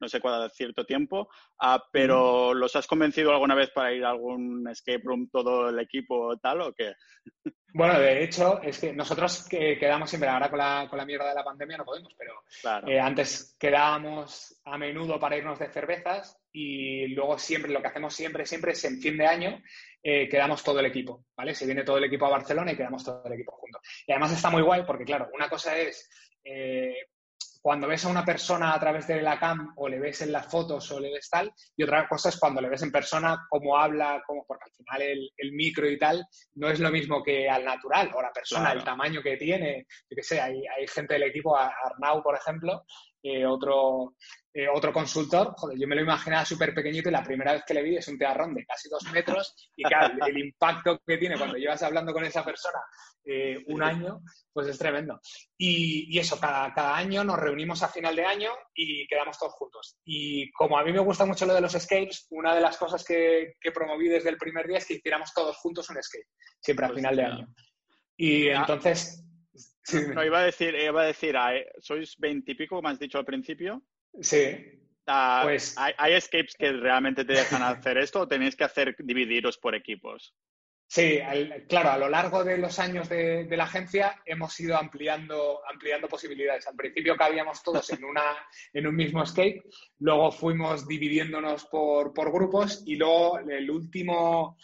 [0.00, 1.28] no sé cada cierto tiempo,
[1.60, 5.78] ah, pero ¿los has convencido alguna vez para ir a algún escape room todo el
[5.78, 6.94] equipo tal o qué?
[7.76, 11.30] Bueno, de hecho, es que nosotros que quedamos siempre, ahora con la, con la mierda
[11.30, 12.34] de la pandemia no podemos, pero
[12.86, 18.14] eh, antes quedábamos a menudo para irnos de cervezas y luego siempre, lo que hacemos
[18.14, 19.60] siempre, siempre es en fin de año,
[20.00, 21.52] eh, quedamos todo el equipo, ¿vale?
[21.52, 23.82] Se viene todo el equipo a Barcelona y quedamos todo el equipo juntos.
[24.06, 26.08] Y además está muy guay porque, claro, una cosa es
[26.44, 26.94] eh,
[27.64, 30.46] cuando ves a una persona a través de la cam o le ves en las
[30.46, 33.78] fotos o le ves tal, y otra cosa es cuando le ves en persona cómo
[33.78, 37.64] habla, cómo, porque al final el, micro y tal no es lo mismo que al
[37.64, 41.22] natural, o la persona, el tamaño que tiene, yo qué sé, hay, hay gente del
[41.22, 42.84] equipo, Arnau, por ejemplo,
[43.26, 44.16] eh, otro,
[44.52, 47.72] eh, otro consultor, joder, yo me lo imaginaba súper pequeñito y la primera vez que
[47.72, 51.38] le vi es un tearrón de casi dos metros y claro, el, impacto que tiene
[51.38, 52.80] cuando llevas hablando con esa persona
[53.24, 54.20] eh, un año,
[54.52, 55.18] pues es tremendo.
[55.56, 59.96] Y, eso, cada, cada, año nos reunimos a final de año y quedamos todos juntos.
[60.04, 63.02] Y como a mí me gusta mucho lo de los escapes, una de las cosas
[63.02, 66.26] que, que promoví desde el primer día es que hiciéramos todos juntos un escape,
[66.60, 67.48] siempre a pues final de año.
[68.18, 68.66] Y ah.
[70.14, 71.36] No, iba a decir, iba a decir,
[71.80, 73.82] sois veintipico, como has dicho al principio.
[74.20, 74.80] Sí.
[75.06, 75.74] Ah, pues...
[75.76, 80.34] ¿hay, escapes que realmente te dejan hacer esto o tenéis que hacer dividiros por equipos?
[80.86, 81.18] Sí,
[81.68, 86.68] claro, a lo largo de los años de, la agencia hemos ido ampliando, ampliando posibilidades.
[86.68, 88.22] Al principio cabíamos todos en, una,
[88.72, 89.64] en un mismo escape,
[89.98, 94.56] luego fuimos dividiéndonos por, por grupos y luego el último,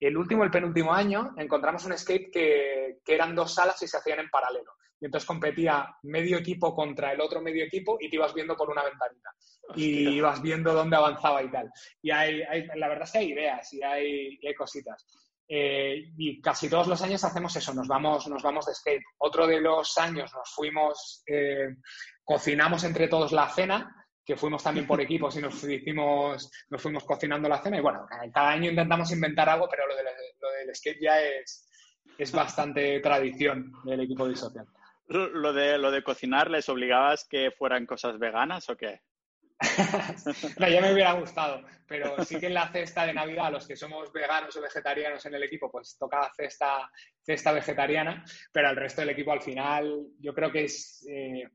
[0.00, 4.20] el último, el penúltimo año, encontramos un escape que, eran dos salas y se hacían
[4.20, 4.72] en paralelo.
[5.00, 8.70] Y entonces competía medio equipo contra el otro medio equipo y te ibas viendo por
[8.70, 9.30] una ventanita.
[9.76, 11.70] Y ibas viendo dónde avanzaba y tal.
[12.02, 12.42] Y hay,
[12.74, 15.06] la verdad es que hay ideas y hay, cositas.
[15.48, 19.04] Eh, y casi todos los años hacemos eso, nos vamos, nos vamos de escape.
[19.18, 21.76] Otro de los años nos fuimos, eh,
[22.24, 23.94] cocinamos entre todos la cena
[24.28, 28.06] que fuimos también por equipos y nos hicimos, nos fuimos cocinando la cena y bueno,
[28.30, 30.04] cada año intentamos inventar algo, pero lo del,
[30.38, 31.66] lo del skate ya es,
[32.18, 34.66] es bastante tradición del equipo de social.
[35.06, 39.00] ¿Lo de, lo de cocinar les obligabas que fueran cosas veganas o qué?
[40.58, 43.76] no, ya me hubiera gustado, pero sí que en la cesta de Navidad, los que
[43.76, 46.90] somos veganos o vegetarianos en el equipo, pues toca cesta,
[47.22, 51.48] cesta vegetariana, pero al resto del equipo al final yo creo que es eh,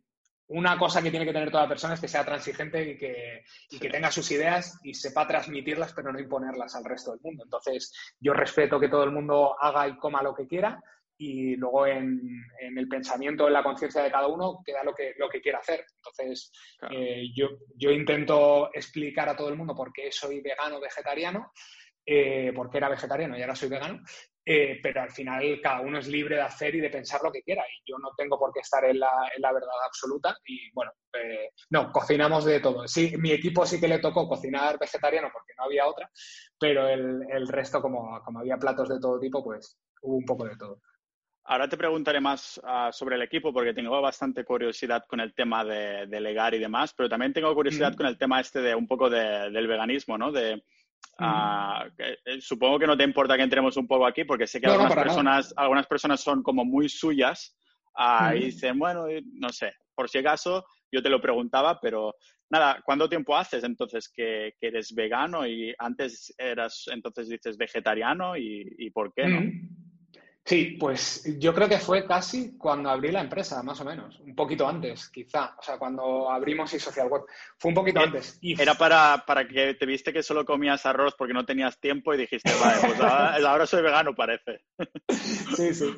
[0.47, 3.43] una cosa que tiene que tener toda persona es que sea transigente y que,
[3.79, 7.43] que, tenga sus ideas y sepa transmitirlas, pero no imponerlas al resto del mundo.
[7.45, 10.81] Entonces, yo respeto que todo el mundo haga y coma lo que quiera
[11.17, 12.19] y luego en,
[12.59, 15.85] el pensamiento, en la conciencia de cada uno, queda lo que, lo que quiera hacer.
[15.95, 16.51] Entonces,
[16.91, 21.51] eh, yo, yo intento explicar a todo el mundo por qué soy vegano, vegetariano,
[22.05, 24.01] eh, porque era vegetariano y ahora soy vegano,
[24.45, 27.41] eh, pero al final cada uno es libre de hacer y de pensar lo que
[27.43, 30.71] quiera y yo no tengo por qué estar en la, en la verdad absoluta y
[30.73, 32.87] bueno, eh, no, cocinamos de todo.
[32.87, 36.09] Sí, mi equipo sí que le tocó cocinar vegetariano porque no había otra,
[36.59, 40.45] pero el, el resto como, como había platos de todo tipo, pues hubo un poco
[40.45, 40.81] de todo.
[41.45, 45.65] Ahora te preguntaré más ah, sobre el equipo porque tengo bastante curiosidad con el tema
[45.65, 49.09] de delegar y demás, pero también tengo curiosidad con el tema este de un poco
[49.09, 50.31] de, del veganismo, ¿no?
[50.31, 50.63] De,
[51.19, 54.67] Ah, eh, supongo que no te importa que entremos un poco aquí porque sé que
[54.67, 57.55] algunas, personas, algunas personas son como muy suyas.
[57.95, 62.15] Ah, y dicen, bueno, no sé, por si acaso yo te lo preguntaba, pero
[62.49, 68.89] nada, ¿cuánto tiempo haces entonces que, eres vegano y antes eras, entonces dices vegetariano y,
[68.91, 69.41] por qué no?
[70.45, 74.19] Sí, pues yo creo que fue casi cuando abrí la empresa, más o menos.
[74.19, 75.55] Un poquito antes, quizá.
[75.57, 77.23] O sea, cuando abrimos y Social Web.
[77.57, 78.39] Fue un poquito antes.
[78.41, 82.17] Era para, para que te viste que solo comías arroz porque no tenías tiempo y
[82.17, 84.65] dijiste, vale, pues ahora, soy vegano, parece.
[85.55, 85.95] Sí, sí.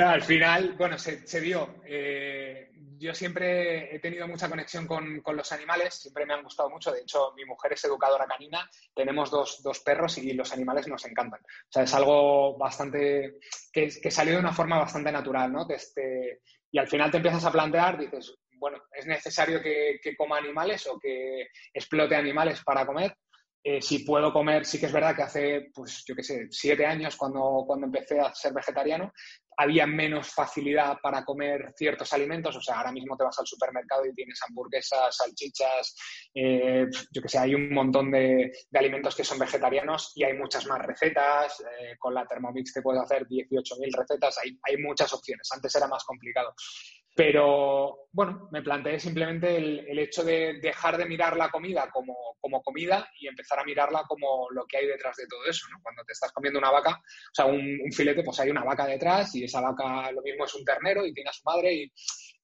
[0.00, 1.76] al final, bueno, se, se dio.
[1.84, 2.69] Eh,
[3.00, 6.92] yo siempre he tenido mucha conexión con, los animales, siempre me han gustado mucho.
[6.92, 11.40] De hecho, mi mujer es educadora canina, tenemos dos, perros y los animales nos encantan.
[11.40, 13.38] O sea, es algo bastante
[13.72, 15.66] que, que salió de una forma bastante natural, ¿no?
[16.72, 20.86] Y al final te empiezas a plantear, dices, bueno, ¿es necesario que, que coma animales
[20.86, 23.16] o que explote animales para comer?
[23.62, 26.86] Eh, si puedo comer, sí que es verdad que hace, pues yo qué sé, siete
[26.86, 29.12] años cuando, cuando empecé a ser vegetariano,
[29.60, 32.56] había menos facilidad para comer ciertos alimentos.
[32.56, 35.94] O sea, ahora mismo te vas al supermercado y tienes hamburguesas, salchichas,
[36.34, 40.66] eh, yo qué sé, hay un montón de, alimentos que son vegetarianos y hay muchas
[40.66, 41.60] más recetas.
[41.60, 45.46] Eh, con la Thermomix te puedes hacer 18.000 recetas, hay, hay muchas opciones.
[45.52, 46.54] Antes era más complicado.
[47.20, 52.16] Pero bueno, me planteé simplemente el, hecho de dejar de mirar la comida como,
[52.62, 55.66] comida y empezar a mirarla como lo que hay detrás de todo eso.
[55.70, 55.82] ¿no?
[55.82, 59.34] Cuando te estás comiendo una vaca, o sea, un, filete, pues hay una vaca detrás
[59.34, 61.92] y esa vaca lo mismo es un ternero y tiene a su madre y,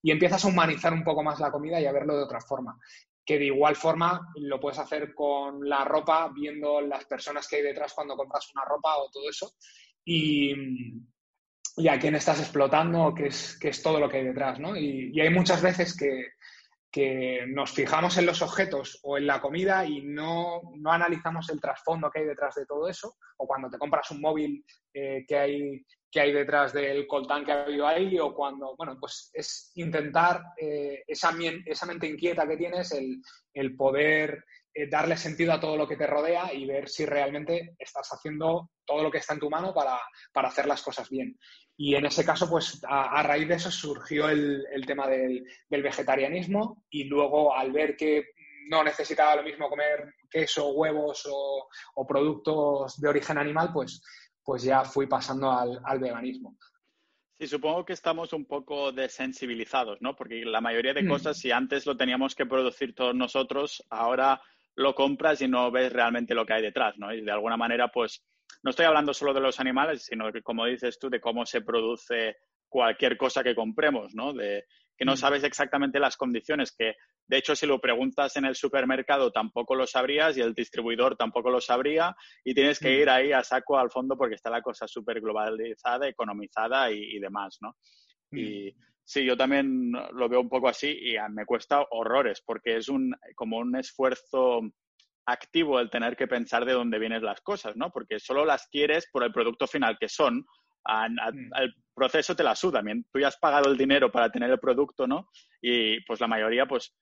[0.03, 2.79] y empiezas a humanizar un poco más la comida y a verlo de otra forma
[3.25, 7.63] que de igual forma lo puedes hacer con la ropa, viendo las personas que hay
[7.63, 9.55] detrás cuando compras una ropa o todo eso.
[10.05, 10.55] Y,
[11.77, 14.77] y a quién estás explotando, qué es, qué es todo lo que hay detrás, ¿no?
[14.77, 16.35] Y, hay muchas veces que,
[17.49, 22.21] nos fijamos en los objetos o en la comida y no, analizamos el trasfondo que
[22.21, 26.21] hay detrás de todo eso, o cuando te compras un móvil eh, que, hay, que
[26.21, 31.05] hay detrás del coltán que ha habido ahí, o cuando, bueno, pues es intentar eh,
[31.07, 33.21] esa, mente inquieta que tienes, el,
[33.53, 34.43] el poder
[34.79, 38.73] eh, darle sentido a todo lo que te rodea y ver si realmente estás haciendo
[38.85, 39.99] todo lo que está en tu mano para,
[40.47, 41.39] hacer las cosas bien.
[41.77, 47.05] Y en ese caso, pues a, raíz de eso surgió el, tema del, vegetarianismo y
[47.05, 48.31] luego al ver que
[48.69, 54.03] no necesitaba lo mismo comer queso, huevos o, productos de origen animal, pues,
[54.43, 56.57] pues ya fui pasando al, al veganismo.
[57.39, 60.17] Sí, supongo que estamos un poco desensibilizados, ¿no?
[60.17, 61.09] Porque la mayoría de mm.
[61.09, 64.41] cosas, si antes lo teníamos que producir todos nosotros, ahora
[64.75, 67.13] lo compras y no ves realmente lo que hay detrás, ¿no?
[67.13, 68.25] Y de alguna manera, pues,
[68.63, 71.61] no estoy hablando solo de los animales, sino que, como dices tú, de cómo se
[71.61, 72.37] produce
[72.69, 74.33] cualquier cosa que compremos, ¿no?
[74.33, 74.65] De
[74.97, 75.17] que no mm.
[75.17, 76.95] sabes exactamente las condiciones, que
[77.27, 81.51] de hecho si lo preguntas en el supermercado tampoco lo sabrías y el distribuidor tampoco
[81.51, 83.01] lo sabría y tienes que mm.
[83.03, 87.59] ir ahí a saco al fondo porque está la cosa súper globalizada, economizada y, demás,
[87.61, 87.77] ¿no?
[88.33, 88.87] Y mm.
[89.09, 93.15] Sí, yo también lo veo un poco así y me cuesta horrores porque es un,
[93.37, 94.63] como un esfuerzo
[95.27, 97.91] activo el tener que pensar de dónde vienen las cosas, ¿no?
[97.91, 100.47] Porque solo las quieres por el producto final que son.
[100.89, 101.53] Mm.
[101.57, 102.81] el proceso te la suda.
[103.13, 105.31] Tú ya has pagado el dinero para tener el producto, ¿no?
[105.61, 106.95] Y pues la mayoría, pues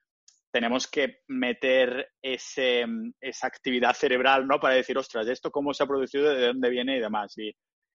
[0.50, 2.86] tenemos que meter ese,
[3.20, 4.58] esa actividad cerebral, ¿no?
[4.58, 7.36] Para decir, ostras, ¿esto cómo se ha producido, de dónde viene y demás?
[7.36, 7.48] Y,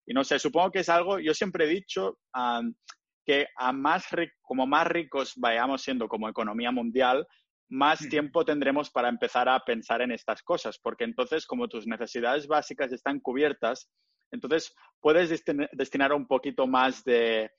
[0.05, 2.19] y no sé, supongo que es algo, yo siempre he dicho,
[3.25, 4.07] que a más
[4.41, 7.25] como más ricos vayamos siendo como economía mundial,
[7.69, 12.47] más tiempo tendremos para empezar a pensar en estas cosas, porque entonces como tus necesidades
[12.47, 13.89] básicas están cubiertas,
[14.31, 15.29] entonces puedes
[15.73, 17.51] destinar un poquito más de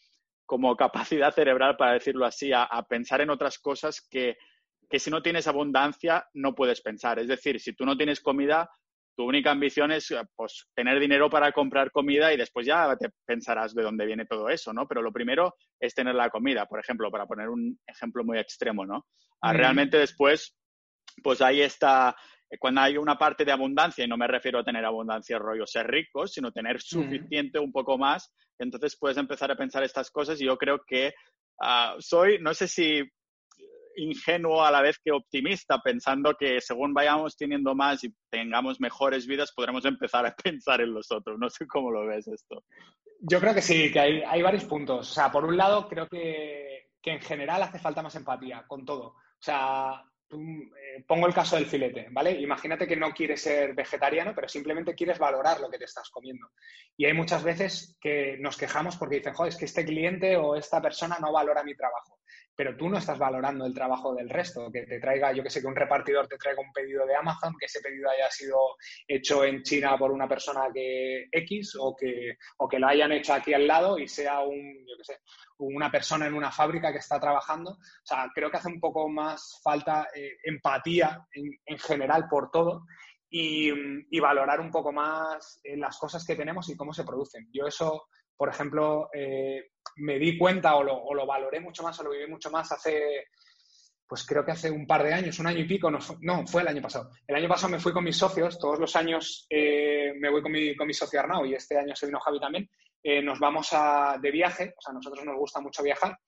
[0.47, 4.37] como capacidad cerebral, para decirlo así, a, pensar en otras cosas que,
[4.89, 7.21] que si no tienes abundancia no puedes pensar.
[7.21, 8.69] Es decir, si tú no tienes comida,
[9.17, 13.11] tu única ambición es eh, pues, tener dinero para comprar comida y después ya te
[13.25, 14.87] pensarás de dónde viene todo eso, ¿no?
[14.87, 18.87] Pero lo primero es tener la comida, por ejemplo, para poner un ejemplo muy extremo,
[18.87, 19.07] ¿no?
[19.43, 20.57] Ah, realmente después,
[21.23, 22.15] pues ahí está,
[22.51, 25.67] eh, cuando hay una parte de abundancia, y no me refiero a tener abundancia rollo
[25.67, 30.41] ser rico, sino tener suficiente un poco más, entonces puedes empezar a pensar estas cosas
[30.41, 31.13] y yo creo que
[31.61, 33.03] ah, soy, no sé si
[33.97, 39.27] ingenuo a la vez que optimista, pensando que según vayamos teniendo más y tengamos mejores
[39.27, 41.39] vidas, podremos empezar a pensar en los otros.
[41.39, 42.65] No sé cómo lo ves esto.
[43.21, 45.11] Yo creo que sí, que hay, hay varios puntos.
[45.11, 48.85] O sea, por un lado, creo que, que en general hace falta más empatía con
[48.85, 49.09] todo.
[49.09, 52.33] O sea, eh, pongo el caso del filete, ¿vale?
[52.41, 56.51] Imagínate que no quieres ser vegetariano, pero simplemente quieres valorar lo que te estás comiendo.
[56.97, 60.55] Y hay muchas veces que nos quejamos porque dicen, joder, es que este cliente o
[60.55, 62.21] esta persona no valora mi trabajo
[62.61, 65.63] pero tú no estás valorando el trabajo del resto, que te traiga, yo que sé,
[65.63, 68.59] que un repartidor te traiga un pedido de Amazon, que ese pedido haya sido
[69.09, 73.33] hecho en China por una persona que X o que, o que lo hayan hecho
[73.33, 75.21] aquí al lado y sea un, yo que sé,
[75.57, 77.71] una persona en una fábrica que está trabajando.
[77.71, 82.85] O sea, creo que hace un poco más falta eh, empatía en, general por todo
[83.31, 83.71] y,
[84.21, 87.49] valorar un poco más eh, las cosas que tenemos y cómo se producen.
[87.55, 88.07] Yo eso
[88.41, 92.11] por ejemplo, eh, me di cuenta o lo, o lo, valoré mucho más o lo
[92.11, 93.27] viví mucho más hace,
[94.11, 96.69] pues creo que hace un par de años, un año y pico, no, fue el
[96.69, 97.11] año pasado.
[97.27, 100.51] El año pasado me fui con mis socios, todos los años eh, me voy con
[100.51, 102.69] mi, con mi socio Arnau y este año se vino Javi también.
[103.03, 106.19] Eh, nos vamos a, de viaje, o sea, a nosotros nos gusta mucho viajar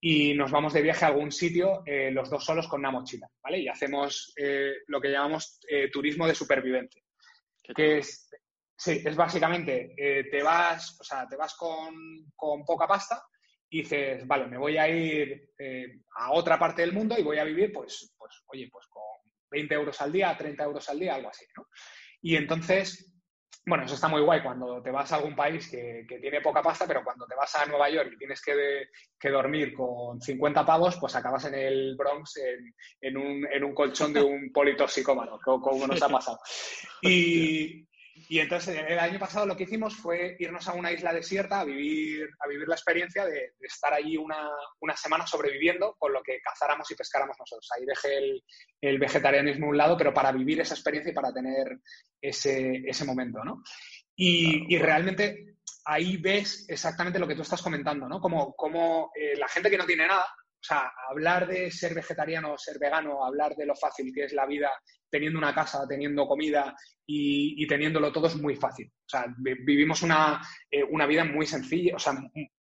[0.00, 3.28] y nos vamos de viaje a algún sitio eh, los dos solos con una mochila,
[3.42, 3.58] ¿vale?
[3.58, 4.32] Y hacemos
[4.86, 5.60] lo que llamamos
[5.92, 7.02] turismo de supervivencia,
[7.74, 8.25] que es,
[8.76, 9.94] sí, es básicamente,
[10.30, 11.94] te vas, o sea, te vas con,
[12.34, 13.22] con poca pasta
[13.68, 17.38] y dices, vale, me voy a ir eh, a otra parte del mundo y voy
[17.38, 19.02] a vivir, pues, pues, oye, pues con
[19.50, 21.66] 20 euros al día, 30 euros al día, algo así, ¿no?
[22.22, 23.12] Y entonces,
[23.66, 26.86] bueno, eso está muy guay cuando te vas a algún país que, tiene poca pasta,
[26.86, 30.96] pero cuando te vas a Nueva York y tienes que, que dormir con 50 pavos,
[31.00, 32.36] pues acabas en el Bronx
[33.00, 36.38] en, un, en un, colchón de un politoxicómano, como, como nos ha pasado.
[37.02, 37.84] Y,
[38.28, 41.64] y entonces el año pasado lo que hicimos fue irnos a una isla desierta a
[41.64, 44.50] vivir, a vivir la experiencia de, estar allí una,
[44.80, 47.68] una, semana sobreviviendo con lo que cazáramos y pescáramos nosotros.
[47.76, 48.44] Ahí dejé el,
[48.80, 51.78] el, vegetarianismo a un lado, pero para vivir esa experiencia y para tener
[52.20, 53.62] ese, ese momento, ¿no?
[54.16, 58.20] Y, y, realmente ahí ves exactamente lo que tú estás comentando, ¿no?
[58.20, 60.26] Como, como eh, la gente que no tiene nada,
[60.60, 64.32] o sea, hablar de ser vegetariano o ser vegano, hablar de lo fácil que es
[64.32, 64.70] la vida
[65.08, 66.74] teniendo una casa, teniendo comida
[67.06, 68.88] y, teniéndolo todo es muy fácil.
[68.88, 70.40] O sea, vivimos una,
[70.70, 72.14] eh, una, vida muy sencilla, o sea,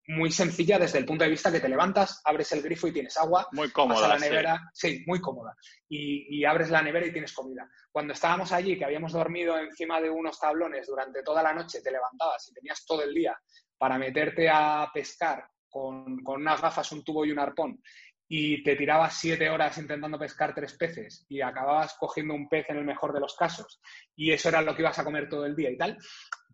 [0.08, 3.16] muy sencilla desde el punto de vista que te levantas, abres el grifo y tienes
[3.16, 3.48] agua.
[3.52, 4.08] Muy cómoda.
[4.08, 5.56] la nevera, sí, muy cómoda.
[5.88, 7.66] Y, y, abres la nevera y tienes comida.
[7.90, 11.90] Cuando estábamos allí, que habíamos dormido encima de unos tablones durante toda la noche, te
[11.90, 13.34] levantabas y tenías todo el día
[13.78, 17.82] para meterte a pescar con, unas gafas, un tubo y un arpón
[18.28, 22.78] y te tirabas siete horas intentando pescar tres peces y acababas cogiendo un pez en
[22.78, 23.80] el mejor de los casos
[24.14, 25.98] y eso era lo que ibas a comer todo el día y tal,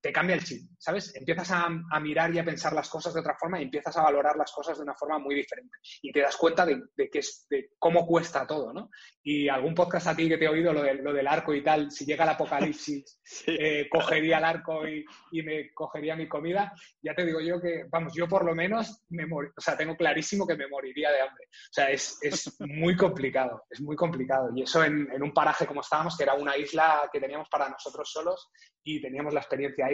[0.01, 1.15] te cambia el chip, ¿sabes?
[1.15, 1.69] Empiezas a,
[2.01, 4.79] mirar y a pensar las cosas de otra forma y empiezas a valorar las cosas
[4.79, 5.77] de una forma muy diferente.
[6.01, 8.91] Y te das cuenta de, que es, de cómo cuesta todo, ¿no?
[9.23, 11.63] Y algún podcast a ti que te he oído, lo, de, lo del arco y
[11.63, 15.05] tal, si llega el apocalipsis, eh, cogería el arco y,
[15.43, 16.73] me cogería mi comida,
[17.03, 20.47] ya te digo yo que, vamos, yo por lo menos, me o sea, tengo clarísimo
[20.47, 21.45] que me moriría de hambre.
[21.51, 24.51] O sea, es, es muy complicado, es muy complicado.
[24.55, 27.69] Y eso en, en un paraje como estábamos, que era una isla que teníamos para
[27.69, 28.51] nosotros solos
[28.85, 29.89] y teníamos la experiencia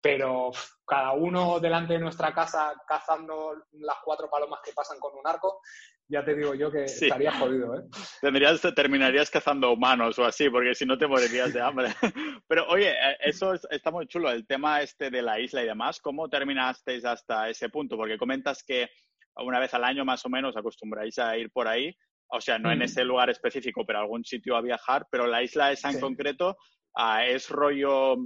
[0.00, 0.50] pero
[0.86, 5.60] cada uno delante de nuestra casa cazando las cuatro palomas que pasan con un arco,
[6.08, 7.82] ya te digo yo que estaría jodido, ¿eh?
[8.20, 11.88] Tendrías, terminarías cazando humanos o así, porque si no te morirías de hambre.
[12.48, 16.00] Pero oye, eh, eso está muy chulo, el tema este de la isla y demás.
[16.00, 17.96] ¿Cómo terminasteis hasta ese punto?
[17.96, 18.88] Porque comentas que
[19.36, 21.94] una vez al año más o menos acostumbráis a ir por ahí,
[22.32, 25.72] o sea, no en ese lugar específico, pero algún sitio a viajar, pero la isla
[25.72, 26.56] esa en concreto
[26.94, 28.16] ah, es rollo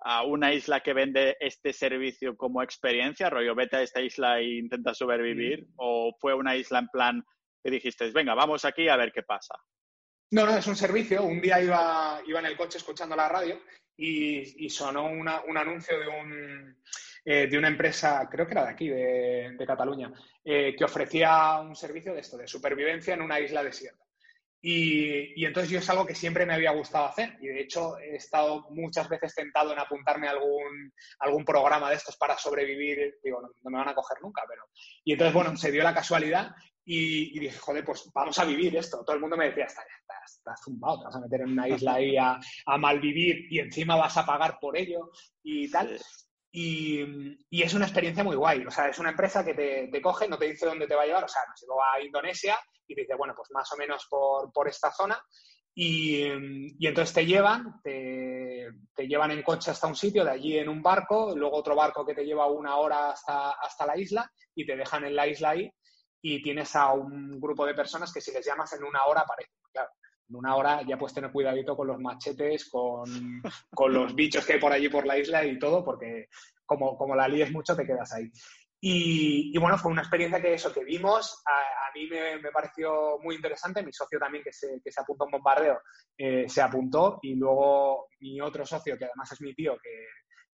[0.00, 4.58] a una isla que vende este servicio como experiencia, rollo, vete a esta isla e
[4.58, 5.72] intenta sobrevivir, mm.
[5.76, 7.24] o fue una isla en plan
[7.62, 9.54] que dijiste, venga, vamos aquí a ver qué pasa?
[10.30, 11.22] No, no, es un servicio.
[11.24, 13.60] Un día iba, iba en el coche escuchando la radio
[13.96, 16.76] y, sonó un anuncio de, un,
[17.24, 20.12] eh, de una empresa, creo que era de aquí, de, Cataluña,
[20.44, 24.04] eh, que ofrecía un servicio de esto, de supervivencia en una isla desierta.
[24.60, 28.16] Y, entonces yo es algo que siempre me había gustado hacer y de hecho he
[28.16, 33.18] estado muchas veces tentado en apuntarme a algún, algún programa de estos para sobrevivir.
[33.22, 34.64] Digo, no, me van a coger nunca, pero...
[35.04, 36.50] Y entonces, bueno, se dio la casualidad
[36.84, 39.04] y, dije, joder, pues vamos a vivir esto.
[39.04, 39.84] Todo el mundo me decía, estás
[40.26, 43.96] está, zumbado, te vas a meter en una isla ahí a, a malvivir y encima
[43.96, 45.10] vas a pagar por ello
[45.42, 45.98] y tal.
[46.50, 48.64] Y, y, es una experiencia muy guay.
[48.66, 51.06] O sea, es una empresa que te, coge, no te dice dónde te va a
[51.06, 51.24] llevar.
[51.24, 54.52] O sea, nos llevó a Indonesia y te dice, bueno, pues más o menos por,
[54.52, 55.20] por esta zona.
[55.74, 56.24] Y,
[56.78, 60.68] y, entonces te llevan, te, te, llevan en coche hasta un sitio, de allí en
[60.68, 64.66] un barco, luego otro barco que te lleva una hora hasta, hasta la isla y
[64.66, 65.70] te dejan en la isla ahí
[66.20, 69.54] y tienes a un grupo de personas que si les llamas en una hora aparecen.
[69.72, 69.90] Claro,
[70.28, 73.42] en una hora ya puedes tener cuidadito con los machetes, con,
[73.74, 76.28] con los bichos que hay por allí por la isla y todo, porque
[76.64, 78.30] como, como la líes mucho te quedas ahí.
[78.80, 83.18] Y, y, bueno, fue una experiencia que eso que vimos, a, mí me, me, pareció
[83.20, 83.82] muy interesante.
[83.82, 85.80] Mi socio también, que se, que se apuntó a un bombardeo,
[86.16, 87.18] eh, se apuntó.
[87.22, 90.06] Y luego mi otro socio, que además es mi tío, que,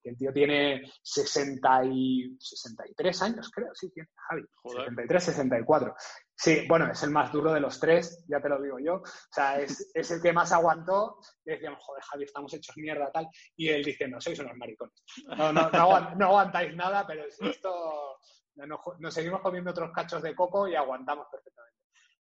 [0.05, 4.43] el tío tiene 60 y, 63 años, creo, sí, tiene Javi.
[4.65, 5.95] 63, 64.
[6.37, 8.95] Sí, bueno, es el más duro de los tres, ya te lo digo yo.
[8.97, 11.19] O sea, es, es el que más aguantó.
[11.45, 13.29] Y decíamos, joder, Javi, estamos hechos mierda, tal.
[13.57, 15.03] Y él diciendo, sois unos maricones.
[15.37, 18.19] No, no, no, aguantáis nada, pero esto.
[18.57, 21.75] Nos, seguimos comiendo otros cachos de coco y aguantamos perfectamente.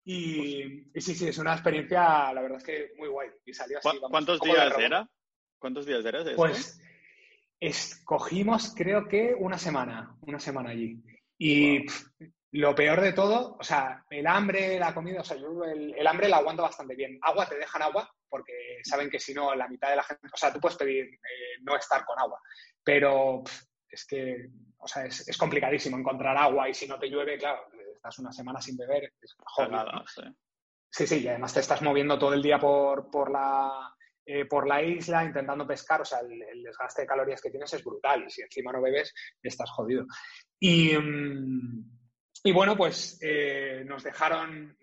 [0.05, 3.29] Y, sí, sí, es una experiencia, la verdad es que muy guay.
[3.45, 3.99] Y salió así.
[4.09, 5.09] ¿Cuántos días era?
[5.59, 6.23] ¿Cuántos días era?
[6.35, 6.79] Pues
[7.63, 11.01] Escogimos, creo que una semana, una semana allí.
[11.37, 11.85] Y
[12.53, 16.29] lo peor de todo, o sea, el hambre, la comida, o sea, yo el, hambre
[16.29, 17.17] la aguanto bastante bien.
[17.23, 20.37] Agua, te dejan agua, porque saben que si no, la mitad de la gente, o
[20.37, 22.39] sea, tú puedes pedir eh, no estar con agua,
[22.83, 23.43] pero
[23.89, 28.19] es que, o sea, es, complicadísimo encontrar agua y si no te llueve, claro, estás
[28.19, 29.35] una semana sin beber, es
[30.91, 31.07] sí.
[31.07, 33.95] sí, y además te estás moviendo todo el día por, por la
[34.25, 37.83] eh, por la isla intentando pescar, o sea, el, desgaste de calorías que tienes es
[37.83, 40.05] brutal y si encima no bebes, estás jodido.
[40.59, 42.02] Y, mm,
[42.45, 44.77] y bueno, pues eh, nos dejaron,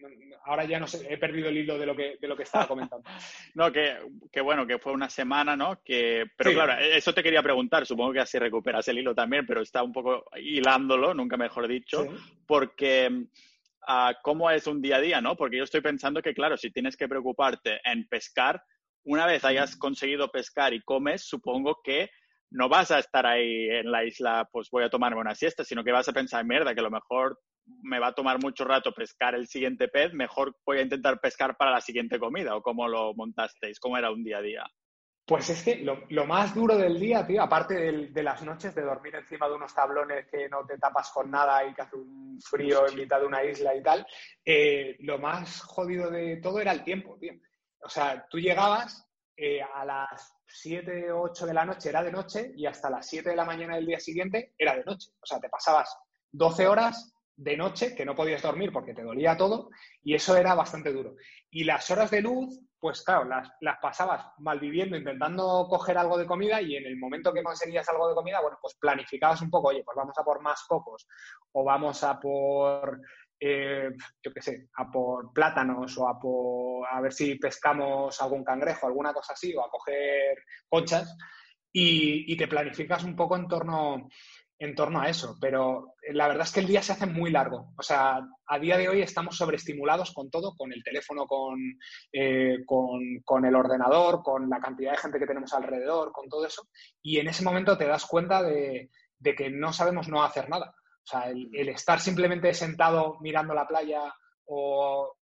[0.45, 2.67] ahora ya no sé, he perdido el hilo de lo que, de lo que estaba
[2.67, 3.09] comentando.
[3.55, 3.99] no, que,
[4.33, 5.83] que, bueno, que fue una semana, ¿no?
[5.85, 9.61] Que, pero claro, eso te quería preguntar, supongo que así recuperas el hilo también, pero
[9.61, 12.07] está un poco hilándolo, nunca mejor dicho,
[12.47, 13.27] porque...
[13.93, 15.37] Ah, ¿Cómo es un día a día, no?
[15.37, 18.63] Porque yo estoy pensando que, claro, si tienes que preocuparte en pescar,
[19.05, 22.11] una vez hayas conseguido pescar y comes, supongo que
[22.51, 25.85] no vas a estar ahí en la isla, pues voy a tomarme una siesta, sino
[25.85, 27.39] que vas a pensar, mierda, que a lo mejor
[27.83, 31.57] me va a tomar mucho rato pescar el siguiente pez, mejor voy a intentar pescar
[31.57, 34.65] para la siguiente comida, o cómo lo montasteis, cómo era un día a día.
[35.27, 39.15] Pues es que lo, más duro del día, tío, aparte de, las noches de dormir
[39.15, 42.89] encima de unos tablones que no te tapas con nada y que hace un frío
[42.89, 44.05] en mitad de una isla y tal,
[44.45, 47.35] eh, lo más jodido de todo era el tiempo, tío.
[47.81, 52.11] O sea, tú llegabas eh, a las 7 o 8 de la noche era de
[52.11, 55.13] noche y hasta las 7 de la mañana del día siguiente era de noche.
[55.21, 55.97] O sea, te pasabas
[56.33, 59.71] 12 horas de noche que no podías dormir porque te dolía todo
[60.03, 61.17] y eso era bastante duro.
[61.51, 66.27] Y las horas de luz, pues claro, las, las pasabas malviviendo, intentando coger algo de
[66.27, 69.69] comida y en el momento que conseguías algo de comida, bueno, pues planificabas un poco,
[69.69, 71.09] oye, pues vamos a por más cocos
[71.53, 73.01] o vamos a por
[73.43, 73.89] eh,
[74.23, 78.87] yo qué sé, a por plátanos o a, por, a ver si pescamos algún cangrejo,
[78.87, 80.37] alguna cosa así, o a coger
[80.69, 81.17] conchas,
[81.73, 84.09] y, te planificas un poco en torno,
[84.61, 85.37] en torno a eso.
[85.41, 87.73] Pero la verdad es que el día se hace muy largo.
[87.77, 91.59] O sea, a día de hoy estamos sobreestimulados con todo, con el teléfono, con,
[92.13, 96.69] eh, con, el ordenador, con la cantidad de gente que tenemos alrededor, con todo eso,
[97.03, 98.89] y en ese momento te das cuenta de
[99.37, 100.75] que no sabemos no hacer nada.
[101.03, 104.15] O sea, el, estar simplemente sentado mirando la playa
[104.53, 105.17] o,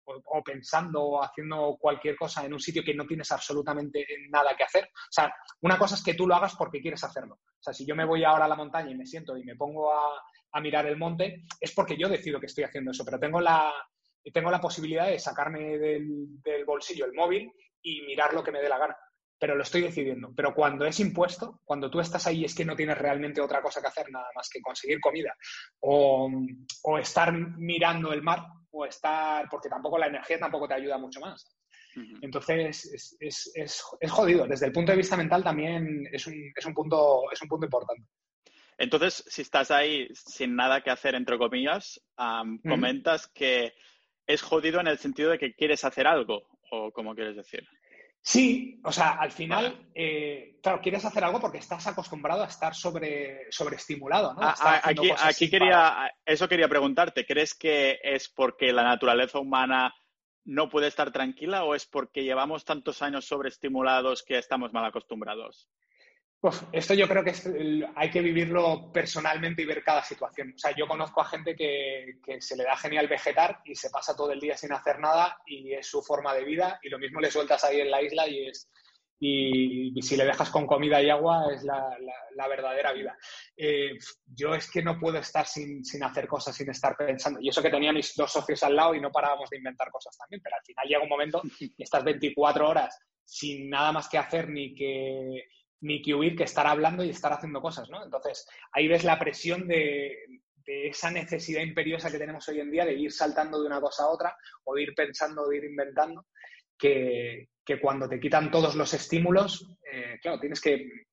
[0.45, 4.85] pensando o haciendo cualquier cosa en un sitio que no tienes absolutamente nada que hacer.
[4.85, 7.35] O sea, una cosa es que tú lo hagas porque quieres hacerlo.
[7.35, 9.57] O sea, si yo me voy ahora a la montaña y me siento y me
[9.57, 10.23] pongo a,
[10.59, 13.71] mirar el monte, es porque yo decido que estoy haciendo eso, pero tengo la,
[14.33, 17.53] tengo la posibilidad de sacarme del, bolsillo el móvil
[17.83, 18.97] y mirar lo que me dé la gana
[19.39, 20.33] pero lo estoy decidiendo.
[20.35, 23.83] Pero cuando es impuesto, cuando tú estás ahí es que no tienes realmente otra cosa
[23.83, 25.37] que hacer nada más que conseguir comida
[25.81, 26.31] o,
[26.99, 28.41] estar mirando el mar
[28.77, 31.57] o estar, porque tampoco la energía tampoco te ayuda mucho más.
[32.21, 34.47] Entonces es, jodido.
[34.47, 38.05] Desde el punto de vista mental también es un, punto, es un punto importante.
[38.79, 42.01] Entonces, si estás ahí sin nada que hacer, entre comillas,
[42.69, 43.73] comentas que
[44.27, 47.67] es jodido en el sentido de que quieres hacer algo, o cómo quieres decir.
[48.27, 52.75] Sí, o sea, al final, eh, claro, quieres hacer algo porque estás acostumbrado a estar
[52.75, 54.41] sobre, sobreestimulado, ¿no?
[54.43, 59.95] aquí, aquí quería, eso quería preguntarte, ¿crees que es porque la naturaleza humana
[60.45, 65.69] no puede estar tranquila o es porque llevamos tantos años sobreestimulados que estamos mal acostumbrados?
[66.73, 67.33] Esto yo creo que
[67.95, 70.53] hay que vivirlo personalmente y ver cada situación.
[70.55, 74.17] O sea, yo conozco a gente que, se le da genial vegetar y se pasa
[74.17, 77.21] todo el día sin hacer nada y es su forma de vida y lo mismo
[77.21, 78.69] le sueltas ahí en la isla y es
[79.19, 83.17] y, si le dejas con comida y agua es la, verdadera vida.
[83.57, 83.93] Eh,
[84.27, 87.41] yo es que no puedo estar sin, sin, hacer cosas, sin estar pensando.
[87.41, 90.17] Y eso que tenía mis dos socios al lado y no parábamos de inventar cosas
[90.19, 94.19] también, pero al final llega un momento y estás 24 horas sin nada más que
[94.19, 95.45] hacer ni que
[95.81, 98.03] ni que huir que estar hablando y estar haciendo cosas, ¿no?
[98.05, 100.17] Entonces, ahí ves la presión de,
[100.67, 104.09] esa necesidad imperiosa que tenemos hoy en día de ir saltando de una cosa a
[104.09, 106.27] otra o de ir pensando, o ir inventando,
[106.77, 107.49] que,
[107.81, 111.07] cuando te quitan todos los estímulos, eh, claro, tienes que,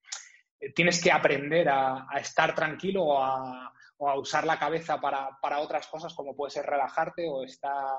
[0.73, 3.71] tienes que aprender a, estar tranquilo o a,
[4.17, 7.95] usar la cabeza para, otras cosas como puede ser relajarte o estar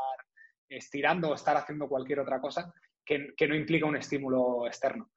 [0.69, 2.73] estirando o estar haciendo cualquier otra cosa
[3.05, 5.11] que no implica un estímulo externo.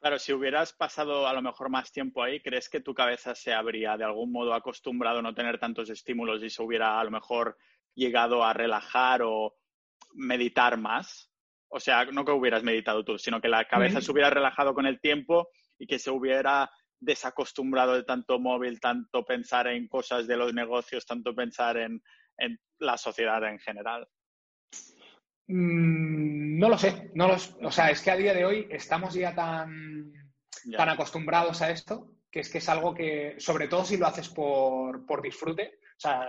[0.00, 3.52] Claro, si hubieras pasado a lo mejor más tiempo ahí, ¿crees que tu cabeza se
[3.52, 7.10] habría de algún modo acostumbrado a no tener tantos estímulos y se hubiera a lo
[7.10, 7.56] mejor
[7.94, 9.56] llegado a relajar o
[10.14, 11.30] meditar más?
[11.68, 14.86] O sea, no que hubieras meditado tú, sino que la cabeza se hubiera relajado con
[14.86, 16.70] el tiempo y que se hubiera
[17.00, 22.02] desacostumbrado de tanto móvil, tanto pensar en cosas de los negocios, tanto pensar en,
[22.38, 24.06] en la sociedad en general.
[25.48, 29.34] Mm, no lo sé, no o sea, es que a día de hoy estamos ya
[29.34, 30.12] tan,
[30.76, 34.28] tan acostumbrados a esto que es que es algo que, sobre todo si lo haces
[34.28, 36.28] por, por disfrute, o sea,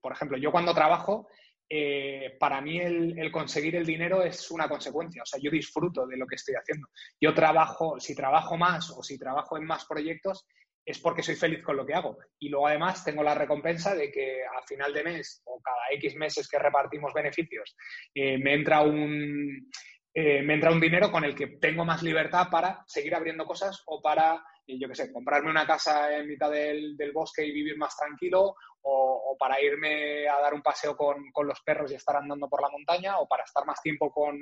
[0.00, 1.28] por ejemplo, yo cuando trabajo,
[1.68, 5.22] eh, para mí el, conseguir el dinero es una consecuencia.
[5.22, 6.88] O sea, yo disfruto de lo que estoy haciendo.
[7.20, 10.46] Yo trabajo, si trabajo más o si trabajo en más proyectos,
[10.86, 12.16] es porque soy feliz con lo que hago.
[12.38, 16.14] Y luego además tengo la recompensa de que a final de mes o cada X
[16.14, 17.76] meses que repartimos beneficios,
[18.14, 19.70] eh, me entra un...
[20.18, 23.82] Eh, me entra un dinero con el que tengo más libertad para seguir abriendo cosas
[23.84, 27.96] o para yo qué sé, comprarme una casa en mitad del, bosque y vivir más
[27.96, 32.62] tranquilo, o, para irme a dar un paseo con, los perros y estar andando por
[32.62, 34.38] la montaña, o para estar más tiempo con,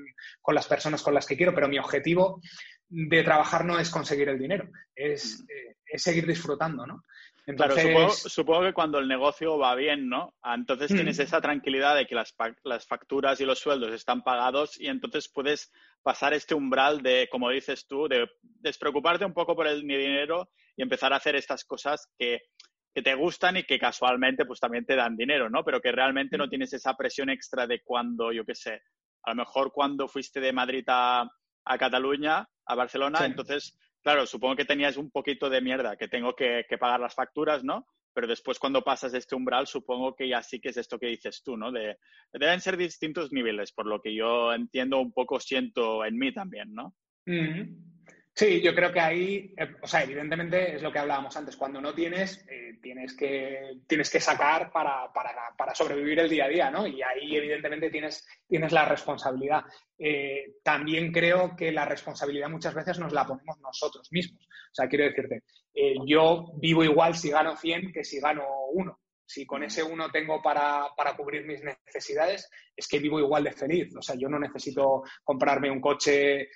[0.55, 2.40] las personas con las que quiero, pero mi objetivo
[2.95, 5.47] de trabajar no es conseguir el dinero, es, mm.
[5.51, 7.03] eh, seguir disfrutando, ¿no?
[7.45, 7.76] Claro,
[8.11, 10.34] supongo, que cuando el negocio va bien, ¿no?
[10.40, 10.95] Ah, entonces mm.
[10.95, 15.28] tienes esa tranquilidad de que las, las, facturas y los sueldos están pagados y entonces
[15.28, 15.70] puedes
[16.03, 20.82] pasar este umbral de, como dices tú, de despreocuparte un poco por el dinero y
[20.82, 22.40] empezar a hacer estas cosas que,
[22.95, 25.64] que te gustan y que casualmente pues también te dan dinero, ¿no?
[25.64, 26.51] Pero que realmente no mm.
[26.51, 28.80] tienes esa presión extra de cuando, yo qué sé,
[29.24, 31.28] a lo mejor cuando fuiste de Madrid a,
[31.66, 36.37] a Cataluña, a Barcelona, entonces claro, supongo que tenías un poquito de mierda, que tengo
[36.37, 37.87] que, pagar las facturas, ¿no?
[38.12, 41.43] Pero después cuando pasas este umbral, supongo que ya sí que es esto que dices
[41.43, 41.73] tú, ¿no?
[41.73, 41.97] De,
[42.33, 46.75] deben ser distintos niveles, por lo que yo entiendo un poco, siento en mí también,
[46.75, 46.95] ¿no?
[48.37, 51.80] Sí, yo creo que ahí, eh, o sea, evidentemente es lo que hablábamos antes, cuando
[51.80, 55.09] no tienes, eh, tienes, que, tienes que sacar para,
[55.72, 56.85] sobrevivir el día a día, ¿no?
[56.85, 59.62] Y ahí evidentemente tienes, tienes la responsabilidad.
[59.97, 64.45] Eh, también creo que la responsabilidad muchas veces nos la ponemos nosotros mismos.
[64.45, 65.45] O sea, quiero decirte,
[66.05, 68.99] yo vivo igual si gano 100 que si gano 1.
[69.26, 73.53] Si con ese uno tengo para, para, cubrir mis necesidades, es que vivo igual de
[73.53, 73.95] feliz.
[73.97, 76.49] O sea, yo no necesito comprarme un coche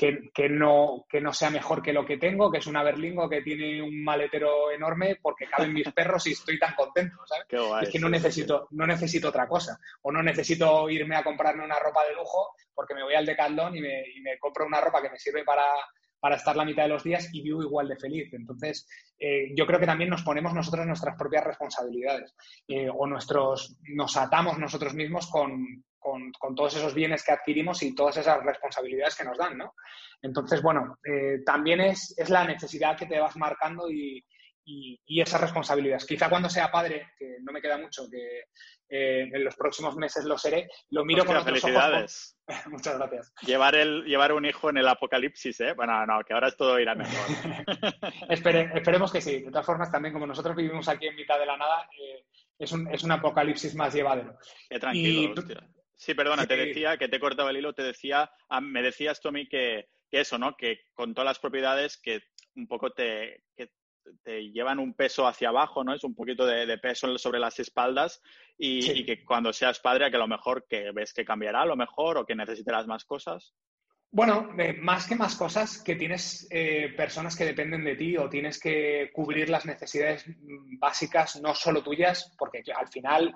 [0.00, 3.28] mm, que, no, que no sea mejor que lo que tengo, que es una berlingo
[3.28, 7.46] que tiene un maletero enorme porque caben mis perros y estoy tan contento, ¿sabes?
[7.82, 9.78] es que no necesito, no necesito otra cosa.
[10.02, 13.76] O no necesito irme a comprarme una ropa de lujo porque me voy al Decathlon
[13.76, 15.64] y me, y me compro una ropa que me sirve para,
[16.24, 18.32] para estar la mitad de los días y vivo igual de feliz.
[18.32, 18.88] Entonces,
[19.18, 22.34] eh, yo creo que también nos ponemos nosotros nuestras propias responsabilidades
[22.66, 27.94] eh, o nuestros, nos atamos nosotros mismos con, con, todos esos bienes que adquirimos y
[27.94, 29.74] todas esas responsabilidades que nos dan, ¿no?
[30.20, 34.22] Entonces, bueno, eh, también es, es, la necesidad que te vas marcando y,
[34.66, 36.06] y, esas responsabilidades.
[36.06, 38.44] Quizá cuando sea padre, que no me queda mucho, que
[38.88, 42.36] eh, en los próximos meses lo seré, lo miro con otros felicidades.
[42.46, 42.66] ojos.
[42.70, 43.32] Muchas gracias.
[43.42, 45.72] Llevar, el, llevar un hijo en el apocalipsis, ¿eh?
[45.74, 47.14] Bueno, no, que ahora es todo irá mejor.
[48.28, 49.40] esperemos que sí.
[49.40, 52.24] De todas formas, también como nosotros vivimos aquí en mitad de la nada, eh,
[52.58, 54.36] es, un, es un apocalipsis más llevadero.
[54.68, 55.34] Qué tranquilo,
[56.04, 59.28] Sí, perdona, te decía que te cortaba el hilo, te decía, ah, me decías tú
[59.28, 60.54] a mí que, eso, ¿no?
[60.54, 62.20] Que con todas las propiedades que
[62.56, 63.42] un poco te,
[64.22, 65.94] te llevan un peso hacia abajo, ¿no?
[65.94, 68.20] Es un poquito de, peso sobre las espaldas
[68.58, 71.74] y, que cuando seas padre, que a lo mejor que ves que cambiará a lo
[71.74, 73.54] mejor o que necesitarás más cosas.
[74.14, 78.28] Bueno, eh, más que más cosas, que tienes eh, personas que dependen de ti o
[78.28, 83.34] tienes que cubrir las necesidades mm, básicas, no solo tuyas, porque al final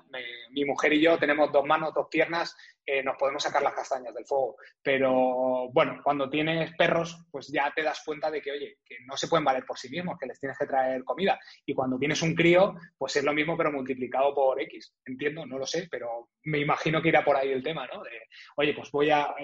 [0.53, 2.57] mi mujer y yo tenemos dos manos, dos piernas,
[2.87, 4.55] eh, nos podemos sacar las castañas del fuego.
[4.81, 9.16] Pero bueno, cuando tienes perros, pues ya te das cuenta de que, oye, que no
[9.16, 11.41] se pueden valer por sí mismos, que les tienes que traer comida.
[11.66, 14.95] Y cuando tienes un crío, pues es lo mismo, pero multiplicado por X.
[15.05, 18.05] Entiendo, no lo sé, pero me imagino que irá por ahí el tema, ¿no?
[18.05, 18.11] De,
[18.55, 19.35] oye, pues voy a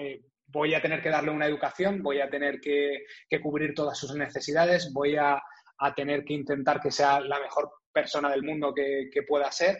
[0.47, 3.05] voy a tener que darle una educación, voy a tener que,
[3.41, 5.41] cubrir todas sus necesidades, voy a,
[5.95, 9.77] tener que intentar que sea la mejor persona del mundo que, pueda ser.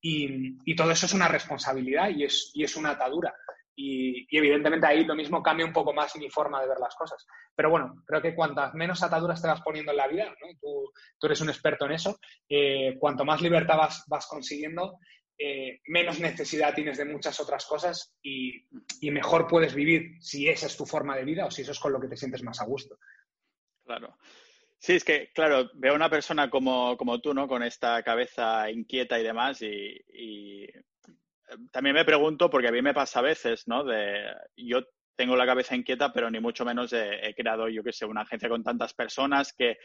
[0.00, 3.34] Y, todo eso es una responsabilidad y es, es una atadura.
[3.76, 7.26] Y, evidentemente ahí lo mismo cambia un poco más mi forma de ver las cosas.
[7.54, 10.92] Pero bueno, creo que cuantas menos ataduras te vas poniendo en la vida, tú,
[11.26, 14.98] eres un experto en eso, eh, cuanto más libertad vas, vas consiguiendo,
[15.36, 18.66] eh, menos necesidad tienes de muchas otras cosas y,
[19.10, 21.92] mejor puedes vivir si esa es tu forma de vida o si eso es con
[21.92, 22.98] lo que te sientes más a gusto.
[23.84, 24.16] Claro.
[24.78, 27.48] Sí, es que, claro, veo a una persona como, tú, ¿no?
[27.48, 30.66] Con esta cabeza inquieta y demás y,
[31.70, 33.84] también me pregunto, porque a mí me pasa a veces, ¿no?
[33.84, 34.24] De,
[34.56, 34.82] yo
[35.14, 38.48] tengo la cabeza inquieta, pero ni mucho menos he creado, yo qué sé, una agencia
[38.48, 39.78] con tantas personas que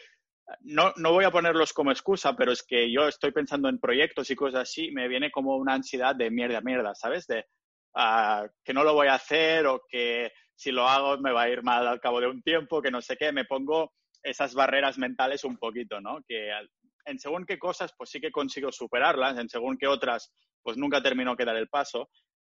[0.62, 4.30] no, no voy a ponerlos como excusa, pero es que yo estoy pensando en proyectos
[4.30, 7.28] y cosas así, me viene como una ansiedad de mierda, mierda, ¿sabes?
[7.28, 7.46] De
[7.96, 11.50] ah, que no lo voy a hacer o que si lo hago me va a
[11.50, 13.94] ir mal al cabo de un tiempo, que no sé qué, me pongo
[14.24, 16.20] esas barreras mentales un poquito, ¿no?
[16.28, 16.52] Que
[17.06, 20.32] en según qué cosas, pues sí que consigo superarlas, en según qué otras,
[20.62, 22.10] pues nunca termino de dar el paso.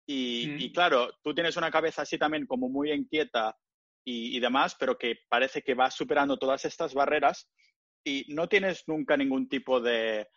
[0.07, 0.59] Y, mm.
[0.59, 3.55] y, claro, tú tienes una cabeza así también como muy inquieta
[4.03, 7.47] y, y demás, pero que parece que va superando todas estas barreras
[8.03, 10.27] y no tienes nunca ningún tipo de,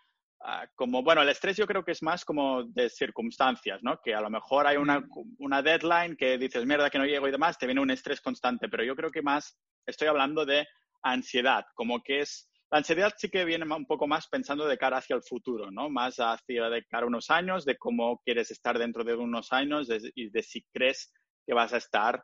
[0.40, 3.98] ah, como, bueno, el estrés yo creo que es más como de circunstancias, ¿no?
[4.02, 5.04] Que a lo mejor hay una,
[5.38, 8.68] una deadline que dices, mierda, que no llego y demás, te viene un estrés constante,
[8.68, 10.66] pero yo creo que más estoy hablando de
[11.02, 14.96] ansiedad, como que es, la ansiedad sí que viene un poco más pensando de cara
[14.98, 15.90] hacia el futuro, ¿no?
[15.90, 19.88] Más hacia de cara a unos años, de cómo quieres estar dentro de unos años
[20.14, 21.12] y de si crees
[21.46, 22.22] que vas a estar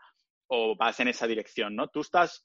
[0.48, 1.88] o vas en esa dirección, ¿no?
[1.88, 2.44] Tú estás,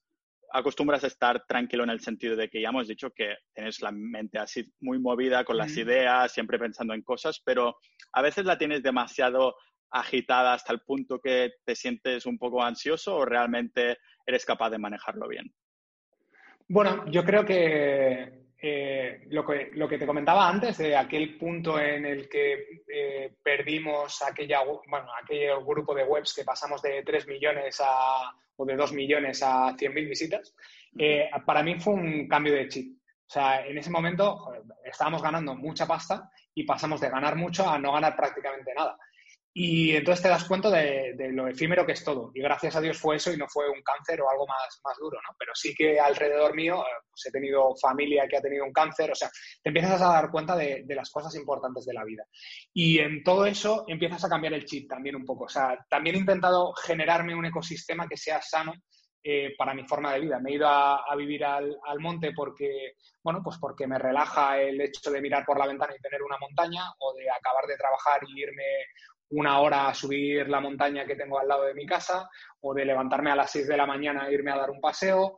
[0.52, 3.92] acostumbras a estar tranquilo en el sentido de que ya hemos dicho que tienes la
[3.92, 7.78] mente así muy movida con las ideas, siempre pensando en cosas, pero
[8.14, 9.56] a veces la tienes demasiado
[9.92, 14.80] agitada hasta el punto que te sientes un poco ansioso o realmente eres capaz de
[14.80, 15.54] manejarlo bien.
[16.68, 21.80] Bueno, yo creo que eh, lo, que, lo que te comentaba antes, de aquel punto
[21.80, 27.28] en el que eh, perdimos aquella, bueno, aquel grupo de webs que pasamos de 3
[27.28, 30.56] millones a, o de 2 millones a 100.000 visitas,
[30.98, 32.98] eh, para mí fue un cambio de chip.
[32.98, 34.52] O sea, en ese momento
[34.84, 38.98] estábamos ganando mucha pasta y pasamos de ganar mucho a no ganar prácticamente nada.
[39.58, 42.30] Y entonces te das cuenta de, lo efímero que es todo.
[42.34, 44.98] Y gracias a Dios fue eso y no fue un cáncer o algo más, más
[44.98, 45.34] duro, ¿no?
[45.40, 49.12] Pero sí que alrededor mío eh, pues he tenido familia que ha tenido un cáncer.
[49.12, 49.30] O sea,
[49.64, 52.26] te empiezas a dar cuenta de, las cosas importantes de la vida.
[52.74, 55.46] Y en todo eso empiezas a cambiar el chip también un poco.
[55.46, 58.74] O sea, también he intentado generarme un ecosistema que sea sano
[59.24, 60.38] eh, para mi forma de vida.
[60.38, 64.82] Me he ido a, vivir al, al, monte porque, bueno, pues porque me relaja el
[64.82, 68.20] hecho de mirar por la ventana y tener una montaña o de acabar de trabajar
[68.28, 68.64] y irme
[69.30, 72.30] una hora a subir la montaña que tengo al lado de mi casa,
[72.62, 75.38] o de levantarme a las 6 de la mañana e irme a dar un paseo,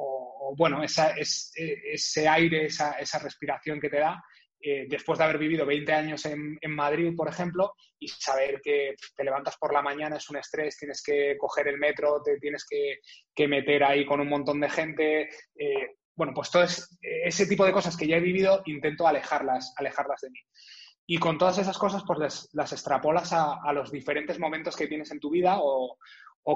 [0.00, 4.22] o, bueno, esa, ese aire, esa, esa, respiración que te da.
[4.60, 9.24] Eh, después de haber vivido 20 años en, Madrid, por ejemplo, y saber que te
[9.24, 13.48] levantas por la mañana es un estrés, tienes que coger el metro, te tienes que,
[13.48, 15.28] meter ahí con un montón de gente.
[15.56, 20.20] Eh, bueno, pues todo ese tipo de cosas que ya he vivido, intento alejarlas, alejarlas
[20.20, 20.40] de mí.
[21.10, 25.18] Y con todas esas cosas, pues las, extrapolas a, los diferentes momentos que tienes en
[25.18, 25.96] tu vida o,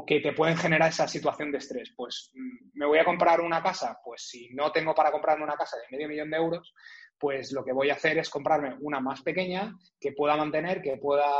[0.06, 1.94] que te pueden generar esa situación de estrés.
[1.96, 5.56] Pues mm, me voy a comprar una casa, pues si no tengo para comprarme una
[5.56, 6.74] casa de medio millón de euros,
[7.18, 10.98] pues lo que voy a hacer es comprarme una más pequeña que pueda mantener, que
[10.98, 11.32] pueda,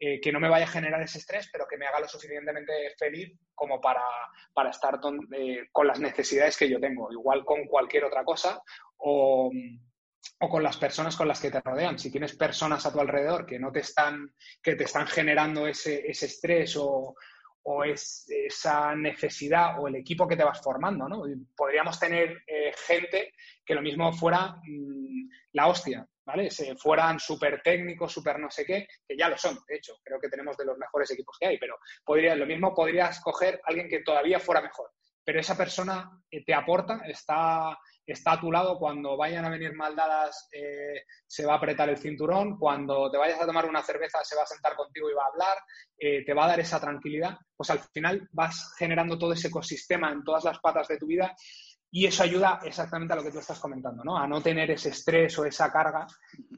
[0.00, 2.72] eh, que no me vaya a generar ese estrés, pero que me haga lo suficientemente
[2.98, 4.02] feliz como para,
[4.52, 4.98] para estar
[5.32, 8.60] eh, con las necesidades que yo tengo, igual con cualquier otra cosa
[8.96, 9.48] o
[10.40, 11.98] o con las personas con las que te rodean.
[11.98, 16.06] Si tienes personas a tu alrededor que no te están, que te están generando ese,
[16.08, 17.14] estrés o,
[17.84, 21.22] esa necesidad o el equipo que te vas formando, ¿no?
[21.56, 26.50] Podríamos tener eh, gente que lo mismo fuera mm, la hostia, ¿vale?
[26.50, 30.18] Se fueran súper técnicos, súper no sé qué, que ya lo son, de hecho, creo
[30.18, 33.88] que tenemos de los mejores equipos que hay, pero podría, lo mismo podrías coger alguien
[33.88, 34.90] que todavía fuera mejor,
[35.24, 39.74] pero esa persona eh, te aporta, está está a tu lado cuando vayan a venir
[39.74, 44.18] maldadas, eh, se va a apretar el cinturón, cuando te vayas a tomar una cerveza
[44.24, 45.58] se va a sentar contigo y va a hablar,
[45.98, 50.10] eh, te va a dar esa tranquilidad, pues al final vas generando todo ese ecosistema
[50.10, 51.34] en todas las patas de tu vida
[51.94, 54.16] y eso ayuda exactamente a lo que tú estás comentando, ¿no?
[54.16, 56.06] A no tener ese estrés o esa carga.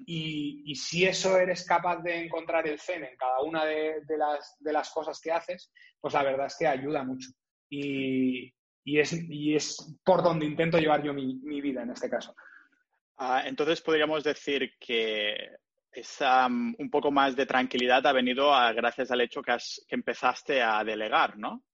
[0.06, 4.72] Y, si eso eres capaz de encontrar el zen en cada una de, las, de
[4.72, 7.30] las cosas que haces, pues la verdad es que ayuda mucho.
[7.68, 12.34] Y, y es, y es por donde intento llevar yo mi, vida en este caso.
[13.16, 15.50] Ah, entonces podríamos decir que
[15.90, 19.56] esa, mm, un poco más de tranquilidad ha venido gracias al hecho que,
[19.88, 21.64] que empezaste a delegar, ¿no?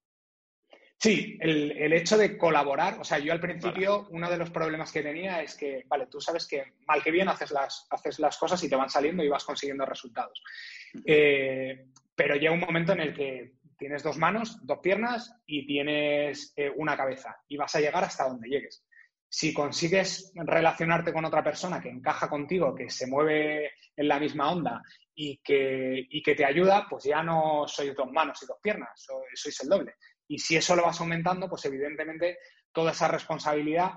[1.01, 4.93] Sí, el, el, hecho de colaborar, o sea, yo al principio uno de los problemas
[4.93, 8.37] que tenía es que, vale, tú sabes que mal que bien haces las, haces las
[8.37, 10.43] cosas y te van saliendo y vas consiguiendo resultados.
[11.07, 16.53] Eh, pero llega un momento en el que tienes dos manos, dos piernas y tienes
[16.55, 18.85] eh, una cabeza y vas a llegar hasta donde llegues.
[19.27, 24.53] Si consigues relacionarte con otra persona que encaja contigo, que se mueve en la misma
[24.53, 24.83] onda
[25.15, 28.91] y que, que te ayuda, pues ya no sois dos manos y dos piernas,
[29.35, 29.95] sois el doble.
[30.29, 32.37] Y si eso lo vas aumentando, pues evidentemente
[32.73, 33.93] toda esa responsabilidad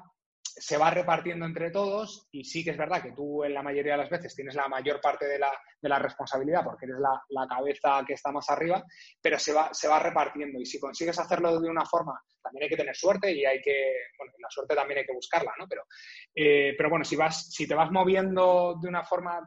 [0.55, 3.93] se va repartiendo entre todos y sí que es verdad que tú en la mayoría
[3.93, 8.13] de las veces tienes la mayor parte de la, responsabilidad porque eres la, cabeza que
[8.13, 8.83] está más arriba,
[9.21, 12.69] pero se va, se va repartiendo y si consigues hacerlo de una forma, también hay
[12.69, 15.67] que tener suerte y hay que, bueno, la suerte también hay que buscarla, ¿no?
[15.67, 15.83] Pero,
[16.35, 19.41] eh, pero bueno, si, vas, si te vas moviendo de una forma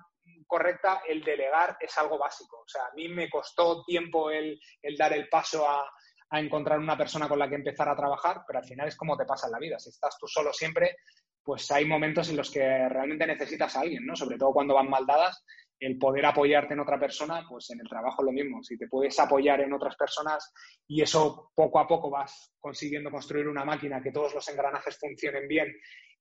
[0.47, 2.59] correcta, el delegar es algo básico.
[2.65, 4.61] O sea, a mí me costó tiempo el
[4.97, 5.85] dar el paso a,
[6.31, 9.17] a encontrar una persona con la que empezar a trabajar, pero al final es como
[9.17, 9.79] te pasa en la vida.
[9.79, 10.97] Si estás tú solo siempre,
[11.43, 14.17] pues hay momentos en los que realmente necesitas a alguien, ¿no?
[14.17, 15.45] Sobre todo cuando van mal dadas
[15.79, 18.63] el poder apoyarte en otra persona, pues en el trabajo lo mismo.
[18.63, 20.53] Si te puedes apoyar en otras personas
[20.87, 25.47] y eso poco a poco vas consiguiendo construir una máquina que todos los engranajes funcionen
[25.47, 25.73] bien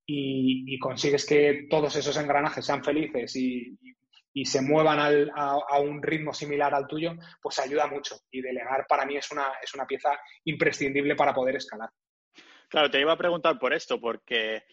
[0.06, 3.78] y, consigues que todos esos engranajes sean felices y,
[4.44, 5.00] se muevan
[5.34, 8.18] a, un ritmo similar al tuyo, pues ayuda mucho.
[8.32, 11.90] Y delegar para mí es una, es una pieza imprescindible para poder escalar.
[12.68, 14.64] Claro, te iba a preguntar por esto, porque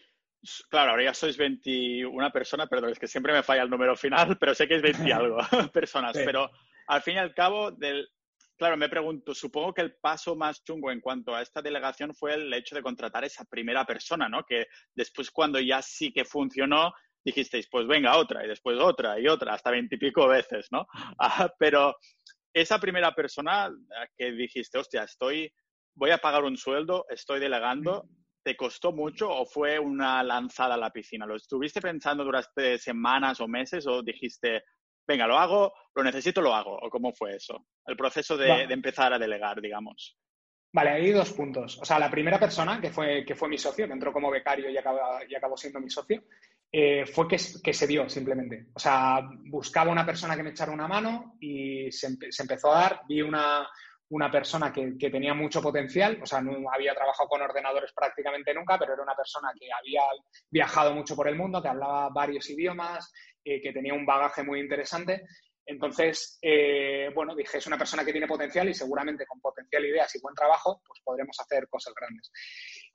[0.69, 4.37] Claro, ahora ya sois 21 personas, perdón, es que siempre me falla el número final,
[4.39, 5.37] pero sé que es 20 algo
[5.73, 6.13] personas.
[6.13, 6.51] Pero
[6.87, 8.09] al fin y al cabo, del,
[8.57, 12.33] claro, me pregunto, supongo que el paso más chungo en cuanto a esta delegación fue
[12.33, 14.43] el hecho de contratar esa primera persona, ¿no?
[14.43, 16.93] Que después cuando ya sí que funcionó,
[17.23, 20.87] dijisteis, pues venga, otra, y después otra, y otra, hasta veintipico veces, ¿no?
[21.19, 21.95] Ah, pero
[22.53, 23.71] esa primera persona
[24.17, 25.51] que dijiste, hostia, estoy,
[25.95, 28.07] voy a pagar un sueldo, estoy delegando,
[28.43, 31.25] ¿Te costó mucho o fue una lanzada a la piscina?
[31.25, 34.65] ¿Lo estuviste pensando durante semanas o meses o dijiste,
[35.07, 36.77] venga, lo hago, lo necesito, lo hago?
[36.77, 37.65] ¿O cómo fue eso?
[37.85, 40.17] El proceso de, empezar a delegar, digamos.
[40.73, 41.79] Vale, hay dos puntos.
[41.81, 44.69] O sea, la primera persona, que fue, que fue mi socio, que entró como becario
[44.69, 46.23] y acabó, y acabó siendo mi socio,
[46.75, 48.65] eh, fue que, que, se dio simplemente.
[48.73, 52.81] O sea, buscaba una persona que me echara una mano y se, se empezó a
[52.81, 53.01] dar.
[53.07, 53.69] Vi una,
[54.09, 58.79] una persona que, tenía mucho potencial, o sea, no había trabajado con ordenadores prácticamente nunca,
[58.79, 60.01] pero era una persona que había
[60.49, 63.13] viajado mucho por el mundo, que hablaba varios idiomas,
[63.43, 65.23] eh, que tenía un bagaje muy interesante
[65.65, 70.13] entonces, eh, bueno, dije, es una persona que tiene potencial y seguramente con potencial, ideas
[70.15, 72.31] y buen trabajo, pues podremos hacer cosas grandes.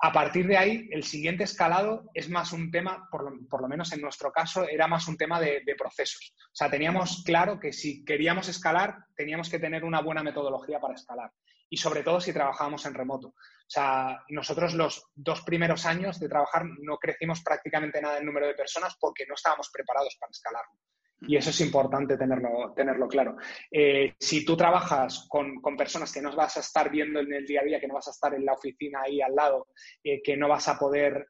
[0.00, 4.00] A partir de ahí, el siguiente escalado es más un tema, por lo, menos en
[4.00, 6.34] nuestro caso, era más un tema de, procesos.
[6.36, 10.94] O sea, teníamos claro que si queríamos escalar, teníamos que tener una buena metodología para
[10.94, 11.32] escalar.
[11.68, 13.28] Y sobre todo si trabajábamos en remoto.
[13.28, 18.46] O sea, nosotros los dos primeros años de trabajar no crecimos prácticamente nada en número
[18.46, 20.78] de personas porque no estábamos preparados para escalarlo.
[21.20, 23.36] Y eso es importante tenerlo, tenerlo claro.
[23.70, 27.60] Eh, si tú trabajas con, personas que no vas a estar viendo en el día
[27.60, 29.68] a día, que no vas a estar en la oficina ahí al lado,
[30.04, 31.28] eh, que no vas a poder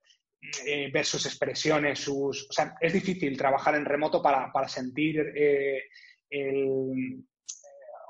[0.67, 2.49] eh, ver sus expresiones, sus...
[2.49, 5.21] O sea, es difícil trabajar en remoto para, para sentir
[6.31, 7.25] el,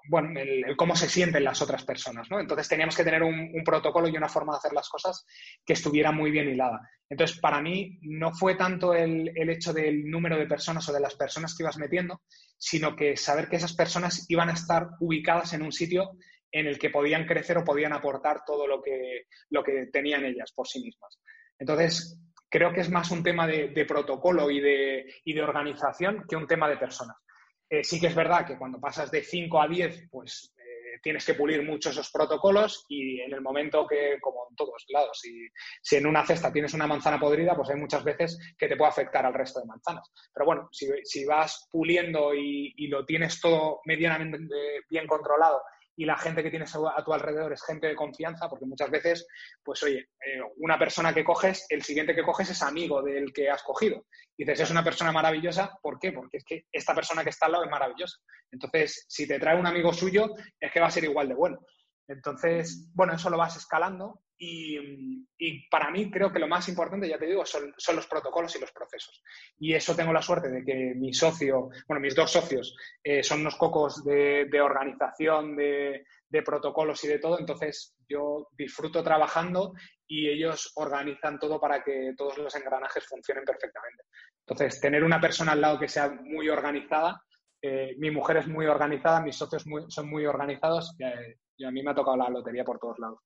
[0.08, 2.40] bueno, el, cómo se sienten las otras personas, ¿no?
[2.40, 5.26] Entonces teníamos que tener un, protocolo y una forma de hacer las cosas
[5.64, 6.80] que estuviera muy bien hilada.
[7.08, 11.14] Entonces, para mí no fue tanto el, hecho del número de personas o de las
[11.14, 12.22] personas que ibas metiendo,
[12.56, 16.12] sino que saber que esas personas iban a estar ubicadas en un sitio
[16.50, 20.52] en el que podían crecer o podían aportar todo lo que, lo que tenían ellas
[20.52, 21.18] por sí mismas.
[21.58, 26.36] Entonces, creo que es más un tema de, protocolo y de, y de organización que
[26.36, 27.16] un tema de personas.
[27.70, 31.24] Eh, sí que es verdad que cuando pasas de 5 a 10, pues eh, tienes
[31.24, 35.96] que pulir mucho esos protocolos y en el momento que, como en todos lados, si,
[35.96, 39.26] en una cesta tienes una manzana podrida, pues hay muchas veces que te puede afectar
[39.26, 40.10] al resto de manzanas.
[40.32, 44.54] Pero bueno, si, vas puliendo y, lo tienes todo medianamente
[44.88, 45.60] bien controlado
[45.98, 49.26] y la gente que tienes a tu alrededor es gente de confianza, porque muchas veces,
[49.64, 53.50] pues oye, eh, una persona que coges, el siguiente que coges es amigo del que
[53.50, 54.06] has cogido.
[54.36, 56.12] Y dices, es una persona maravillosa, ¿por qué?
[56.12, 58.16] Porque es que esta persona que está al lado es maravillosa.
[58.52, 61.58] Entonces, si te trae un amigo suyo, es que va a ser igual de bueno.
[62.08, 67.18] Entonces, bueno, eso lo vas escalando y, para mí creo que lo más importante, ya
[67.18, 69.22] te digo, son, los protocolos y los procesos.
[69.58, 73.40] Y eso tengo la suerte de que mi socio, bueno, mis dos socios eh, son
[73.40, 76.04] unos cocos de, organización, de,
[76.44, 79.74] protocolos y de todo, entonces yo disfruto trabajando
[80.06, 84.04] y ellos organizan todo para que todos los engranajes funcionen perfectamente.
[84.46, 87.22] Entonces, tener una persona al lado que sea muy organizada,
[87.60, 91.82] eh, mi mujer es muy organizada, mis socios son muy organizados eh, y a mí
[91.82, 93.20] me ha tocado la lotería por todos lados.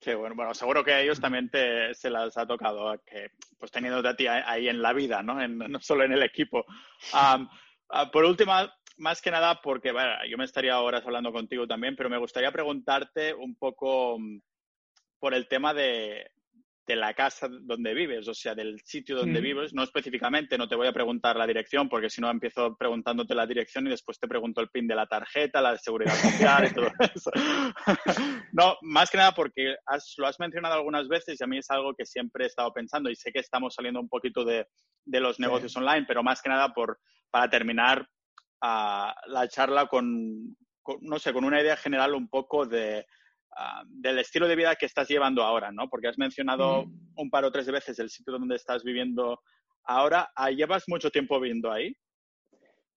[0.00, 3.70] Qué bueno, bueno, seguro que a ellos también te, se las ha tocado, que pues
[3.70, 5.46] teniendo a ti ahí en la vida, ¿no?
[5.48, 6.64] no solo en el equipo.
[7.12, 7.48] Ah,
[8.12, 8.52] por último,
[8.98, 9.92] más que nada, porque
[10.28, 14.38] yo me estaría horas hablando contigo también, pero me gustaría preguntarte un poco mm,
[15.18, 16.30] por el tema de,
[16.86, 20.76] de la casa donde vives, o sea, del sitio donde vives, no específicamente, no te
[20.76, 24.28] voy a preguntar la dirección, porque si no empiezo preguntándote la dirección y después te
[24.28, 27.30] pregunto el pin de la tarjeta, la de seguridad social y todo eso.
[28.52, 29.74] no, más que nada porque
[30.18, 33.10] lo has mencionado algunas veces y a mí es algo que siempre he estado pensando
[33.10, 34.68] y sé que estamos saliendo un poquito de,
[35.06, 38.08] los negocios online, pero más que nada por, para terminar
[38.62, 40.56] ah, la charla con,
[41.00, 43.06] no sé, con una idea general un poco de
[43.58, 45.88] Ah, del estilo de vida que estás llevando ahora, ¿no?
[45.88, 47.12] Porque has mencionado mm.
[47.16, 49.40] un par o tres veces el sitio donde estás viviendo
[49.84, 50.30] ahora.
[50.36, 51.96] Ah, ¿Llevas mucho tiempo viviendo ahí?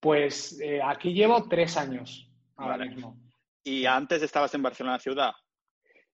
[0.01, 3.18] Pues eh, aquí llevo tres años ahora mismo.
[3.64, 5.32] ¿Y antes estabas en Barcelona ciudad?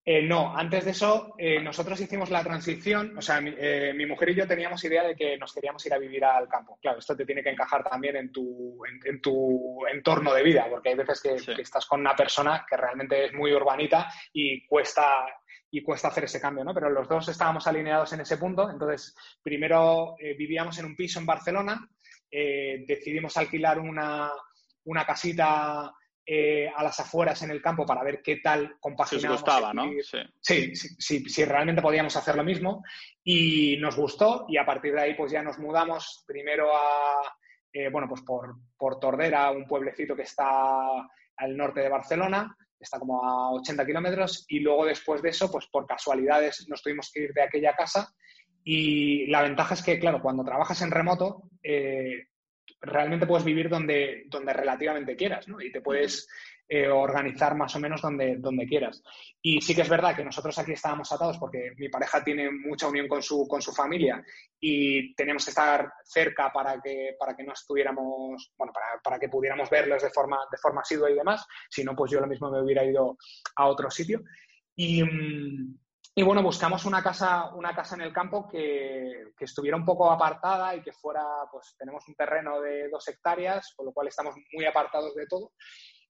[0.08, 4.30] Eh, no, antes de eso, eh, nosotros hicimos la transición, o sea, eh, mi, mujer
[4.30, 6.78] y yo teníamos idea de que nos queríamos ir a vivir al campo.
[6.80, 10.90] Claro, esto te tiene que encajar también en tu, en, tu entorno de vida, porque
[10.90, 15.26] hay veces que, estás con una persona que realmente es muy urbanita y cuesta,
[15.72, 16.76] y cuesta hacer ese cambio, ¿no?
[16.76, 21.26] Pero los dos estábamos alineados en ese punto, entonces primero vivíamos en un piso en
[21.26, 21.90] Barcelona,
[22.30, 24.32] decidimos alquilar una,
[24.84, 25.92] una casita
[26.26, 29.40] eh, a las afueras en el campo para ver qué tal compaginábamos.
[29.40, 29.92] Si gustaba, ¿no?
[30.42, 32.84] Sí, sí, sí, realmente podíamos hacer lo mismo.
[33.24, 37.38] Y nos gustó y a partir de ahí pues ya nos mudamos primero a,
[37.72, 40.48] eh, bueno, pues por, por Tordera, un pueblecito que está
[41.38, 45.68] al norte de Barcelona, está como a 80 kilómetros y luego después de eso, pues
[45.68, 48.14] por casualidades nos tuvimos que ir de aquella casa
[48.64, 52.30] y la ventaja es que, claro, cuando trabajas en remoto, eh,
[52.86, 55.46] realmente puedes vivir donde, donde relativamente quieras.
[55.60, 56.28] Y te puedes
[56.68, 59.04] eh, organizar más o menos donde, donde quieras.
[59.42, 62.88] Y sí que es verdad que nosotros aquí estábamos atados porque mi pareja tiene mucha
[62.88, 64.24] unión con su, con su familia
[64.60, 69.30] y teníamos que estar cerca para que, para que no estuviéramos, bueno, para, para que
[69.30, 71.46] pudiéramos verlos de forma, de forma asidua y demás.
[71.70, 73.18] Si no, pues yo lo mismo me hubiera ido
[73.56, 74.24] a otro sitio.
[74.76, 75.85] Y, mm,
[76.18, 80.74] y bueno, buscamos una casa, una casa en el campo que, estuviera un poco apartada
[80.74, 84.66] y que fuera, pues tenemos un terreno de dos hectáreas, con lo cual estamos muy
[84.66, 85.52] apartados de todo.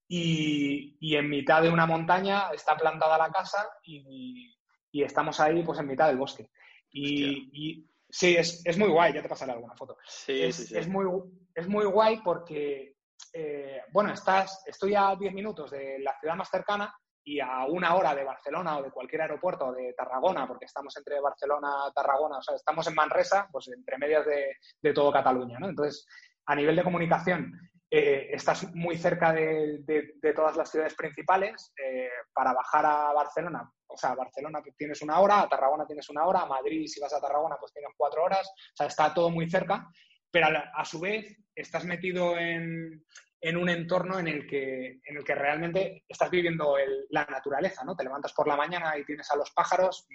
[0.07, 4.55] Y, en mitad de una montaña está plantada la casa y,
[4.93, 6.51] estamos ahí pues en mitad del bosque.
[6.91, 9.97] Y, sí, es, muy guay, ya te pasaré alguna foto.
[10.07, 10.77] Sí, es, sí, sí.
[10.77, 11.07] es, muy,
[11.55, 12.97] es muy guay porque,
[13.33, 16.93] eh, bueno, estás, estoy a 10 minutos de la ciudad más cercana
[17.25, 21.19] y a una hora de Barcelona o de cualquier aeropuerto de Tarragona, porque estamos entre
[21.19, 25.67] Barcelona, Tarragona, o sea, estamos en Manresa, pues entre medias de, de todo Cataluña, ¿no?
[25.67, 26.05] Entonces,
[26.45, 27.51] a nivel de comunicación,
[27.89, 31.71] eh, estás muy cerca de, de, todas las ciudades principales.
[31.83, 36.09] Eh, para bajar a Barcelona, o sea, a Barcelona tienes una hora, a Tarragona tienes
[36.09, 39.13] una hora, a Madrid, si vas a Tarragona, pues tienes cuatro horas, o sea, está
[39.13, 39.87] todo muy cerca,
[40.29, 43.05] pero a su vez estás metido en,
[43.45, 46.75] en un entorno en el que, en el que realmente estás viviendo
[47.11, 47.95] la naturaleza, ¿no?
[47.95, 50.07] Te levantas por la mañana y tienes a los pájaros,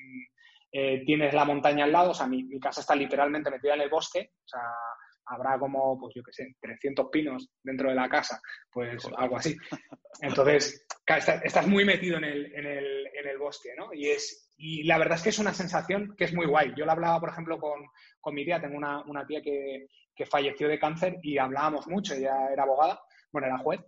[0.72, 3.88] eh, tienes la montaña al lado, o sea, mi, casa está literalmente metida en el
[3.88, 4.62] bosque, o sea,
[5.26, 9.56] habrá como, pues yo qué sé, 300 pinos dentro de la casa, pues algo así.
[10.22, 10.84] Entonces,
[11.44, 13.94] estás muy metido en el, en el, en el bosque, ¿no?
[13.94, 16.72] Y, es, y la verdad es que es una sensación que es muy guay.
[16.76, 17.80] Yo la hablaba, por ejemplo, con,
[18.20, 22.14] con mi tía, tengo una, una tía que, que falleció de cáncer y hablábamos mucho,
[22.14, 23.00] ella era abogada,
[23.32, 23.80] bueno, era juez,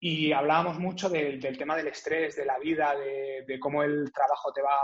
[0.00, 4.62] y hablábamos mucho del, tema del estrés, de la vida, de, cómo el trabajo te
[4.62, 4.78] va,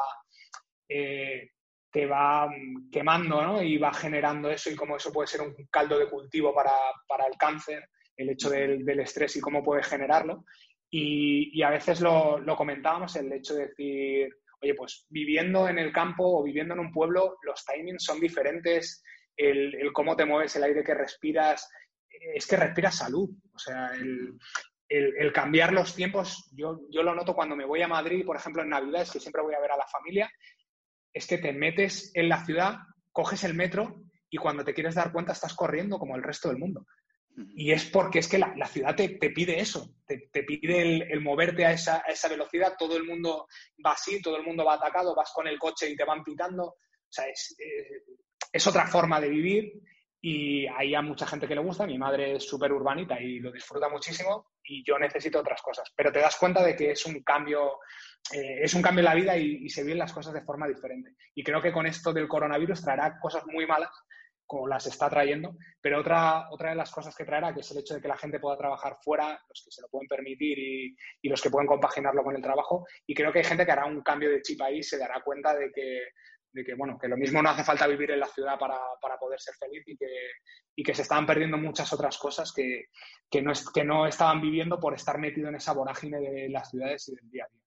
[0.89, 1.51] eh,
[1.91, 2.51] te va
[2.91, 3.62] quemando ¿no?
[3.62, 7.39] y va generando eso y cómo eso puede ser un caldo de cultivo para, el
[7.39, 10.45] cáncer, el hecho del, estrés y cómo puede generarlo.
[10.91, 16.41] Y, a veces lo, comentábamos, el hecho de decir, oye, pues viviendo en el campo
[16.41, 19.03] o viviendo en un pueblo, los timings son diferentes,
[19.37, 21.69] el, el cómo te mueves, el aire que respiras,
[22.35, 23.31] es que respira salud.
[23.55, 23.91] O sea,
[24.89, 28.62] el, cambiar los tiempos, yo, yo, lo noto cuando me voy a Madrid, por ejemplo,
[28.62, 30.31] en Navidades, que siempre voy a ver a la familia,
[31.12, 32.79] es que te metes en la ciudad,
[33.12, 36.59] coges el metro y cuando te quieres dar cuenta estás corriendo como el resto del
[36.59, 36.87] mundo.
[37.57, 41.73] Y es porque es que la, ciudad te, pide eso, te, pide el, moverte a
[41.73, 43.49] esa, velocidad, todo el mundo
[43.85, 46.65] va así, todo el mundo va atacado, vas con el coche y te van pitando.
[46.67, 48.05] O sea, es, eh,
[48.53, 49.73] es otra forma de vivir
[50.27, 51.87] y hay a mucha gente que le gusta.
[51.87, 55.93] Mi madre es súper urbanita y lo disfruta muchísimo y yo necesito otras cosas.
[55.95, 57.81] Pero te das cuenta de que es un cambio,
[58.33, 61.14] eh, es un cambio en la vida y, se ven las cosas de forma diferente.
[61.35, 63.91] Y creo que con esto del coronavirus traerá cosas muy malas,
[64.47, 67.79] como las está trayendo, pero otra, otra de las cosas que traerá, que es el
[67.79, 70.97] hecho de que la gente pueda trabajar fuera, los que se lo pueden permitir y,
[71.20, 72.87] y los que pueden compaginarlo con el trabajo.
[73.07, 75.55] Y creo que hay gente que hará un cambio de chip ahí, se dará cuenta
[75.55, 76.01] de que
[76.55, 78.78] de que, bueno, que lo mismo no hace falta vivir en la ciudad para,
[79.18, 80.07] poder ser feliz y que,
[80.76, 82.86] y que se estaban perdiendo muchas otras cosas que,
[83.28, 87.09] que, no, que no estaban viviendo por estar metido en esa vorágine de las ciudades
[87.09, 87.61] y del día a día.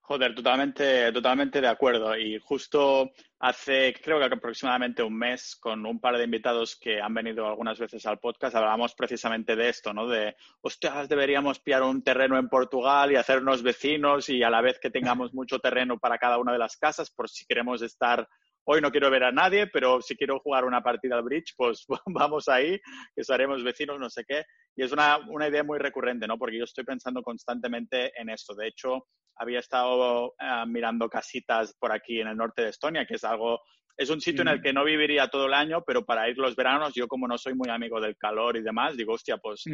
[0.00, 2.18] Joder, totalmente, totalmente de acuerdo.
[2.18, 3.12] Y justo
[3.44, 7.78] hace, creo que aproximadamente un mes, con un par de invitados que han venido algunas
[7.78, 10.08] veces al podcast, hablábamos precisamente de esto, ¿no?
[10.08, 14.78] De, hostias, deberíamos pillar un terreno en Portugal y hacernos vecinos y a la vez
[14.80, 18.26] que tengamos mucho terreno para cada una de las casas, por si queremos estar
[18.66, 21.84] hoy no quiero ver a nadie, pero si quiero jugar una partida al bridge, pues
[22.06, 22.80] vamos ahí,
[23.14, 24.44] que seremos vecinos, no sé qué.
[24.74, 26.38] Y es una, una, idea muy recurrente, ¿no?
[26.38, 28.54] Porque yo estoy pensando constantemente en esto.
[28.54, 29.06] De hecho,
[29.36, 33.60] había estado eh, mirando casitas por aquí en el norte de Estonia, que es algo,
[33.96, 36.56] es un sitio en el que no viviría todo el año, pero para ir los
[36.56, 39.64] veranos, yo como no soy muy amigo del calor y demás, digo, hostia, pues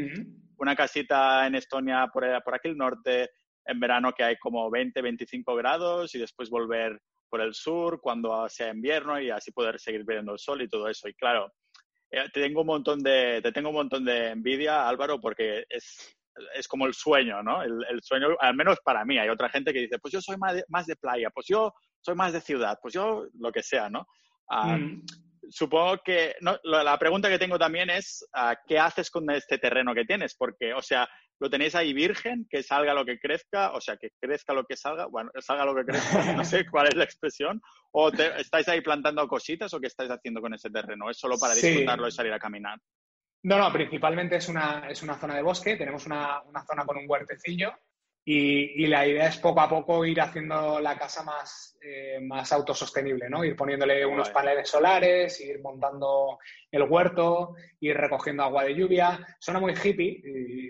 [0.57, 3.31] una casita en Estonia por, por aquí el norte,
[3.65, 8.49] en verano que hay como 20, 25 grados y después volver por el sur cuando
[8.49, 11.09] sea invierno y así poder seguir viendo el sol y todo eso.
[11.09, 11.53] Y claro,
[12.11, 16.17] eh, te tengo un montón de, te tengo un montón de envidia, Álvaro, porque es,
[16.55, 17.63] es como el sueño, ¿no?
[17.63, 19.19] El, el, sueño, al menos para mí.
[19.19, 21.73] Hay otra gente que dice, pues yo soy más de, más de playa, pues yo
[22.01, 24.07] soy más de ciudad, pues yo lo que sea, ¿no?
[24.51, 25.03] Mm.
[25.49, 29.95] Supongo que no, la pregunta que tengo también es, uh, ¿qué haces con este terreno
[29.95, 30.37] que tienes?
[30.37, 31.09] Porque, o sea,
[31.41, 33.73] ¿lo tenéis ahí virgen, que salga lo que crezca?
[33.73, 36.89] O sea, que crezca lo que salga, bueno, salga lo que crezca, no sé cuál
[36.89, 37.61] es la expresión.
[37.91, 41.11] ¿O estáis ahí plantando cositas o qué estáis haciendo con ese terreno?
[41.11, 42.79] ¿Es solo para disfrutarlo y salir a caminar?
[43.43, 45.77] No, no, principalmente es una, es una zona de bosque.
[45.77, 47.73] Tenemos una, una zona con un huertecillo
[48.25, 53.31] y, la idea es poco a poco ir haciendo la casa más, eh, más autosostenible,
[53.31, 53.43] ¿no?
[53.45, 56.39] Ir poniéndole unos paneles solares, ir montando
[56.71, 59.27] el huerto, ir recogiendo agua de lluvia.
[59.39, 60.23] Suena muy hippie,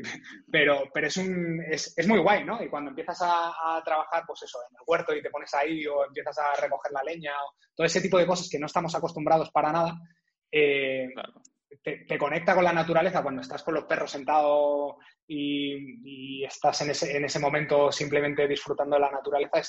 [0.51, 2.62] pero, pero es, un, es, es, muy guay, ¿no?
[2.62, 6.07] Y cuando empiezas a, trabajar, pues eso, en el huerto y te pones ahí o
[6.07, 9.51] empiezas a recoger la leña, o todo ese tipo de cosas que no estamos acostumbrados
[9.51, 9.99] para nada,
[10.53, 11.09] eh,
[11.83, 14.97] te, conecta con la naturaleza cuando estás con los perros sentados
[15.27, 19.61] y, estás en ese, en ese, momento simplemente disfrutando de la naturaleza,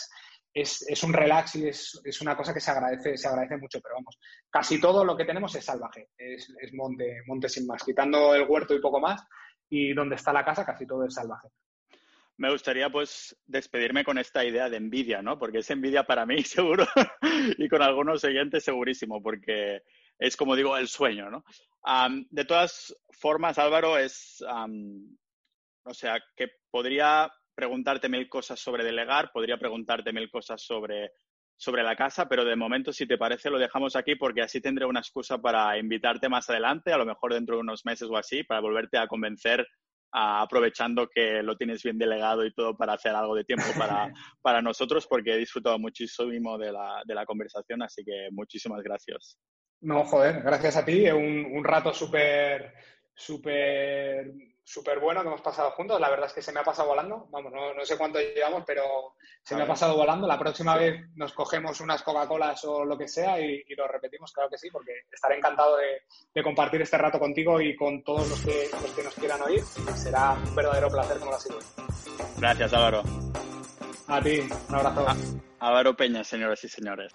[0.53, 3.79] es, es, un relax y es, es, una cosa que se agradece, se agradece mucho,
[3.81, 4.17] pero vamos,
[4.49, 8.73] casi todo lo que tenemos es salvaje, es, monte, monte sin más, quitando el huerto
[8.73, 9.23] y poco más,
[9.69, 11.49] y donde está la casa casi todo es salvaje.
[12.37, 15.37] Me gustaría pues despedirme con esta idea de envidia, ¿no?
[15.37, 16.87] Porque es envidia para mí seguro
[17.57, 19.83] y con algunos oyentes segurísimo, porque
[20.21, 21.43] es como digo, el sueño, ¿no?
[22.29, 24.43] de todas formas, Álvaro, es,
[25.83, 31.13] o sea, que podría preguntarte mil cosas sobre delegar, podría preguntarte mil cosas sobre,
[31.57, 34.85] sobre la casa, pero de momento, si te parece, lo dejamos aquí porque así tendré
[34.85, 38.43] una excusa para invitarte más adelante, a lo mejor dentro de unos meses o así,
[38.43, 39.67] para volverte a convencer
[40.13, 44.11] aprovechando que lo tienes bien delegado y todo para hacer algo de tiempo para,
[44.41, 49.39] para nosotros, porque he disfrutado muchísimo de la, de la conversación, así que muchísimas gracias.
[49.81, 51.09] No, joder, gracias a ti.
[51.09, 52.73] Un, un rato súper,
[53.13, 54.31] súper,
[54.63, 55.99] súper bueno que hemos pasado juntos.
[55.99, 57.27] La verdad es que se me ha pasado volando.
[57.29, 60.27] Vamos, no, sé cuánto llevamos, pero se me ha pasado volando.
[60.27, 64.49] La próxima vez nos cogemos unas Coca-Colas o lo que sea y, lo repetimos, claro
[64.49, 68.69] que sí, porque estaré encantado de, compartir este rato contigo y con todos los que,
[68.71, 69.63] los que nos quieran oír.
[69.95, 71.59] Será un verdadero placer como lo ha sido.
[72.37, 73.03] Gracias, Álvaro.
[74.07, 75.05] A ti, un abrazo.
[75.59, 77.11] Álvaro Peña, señoras y señores.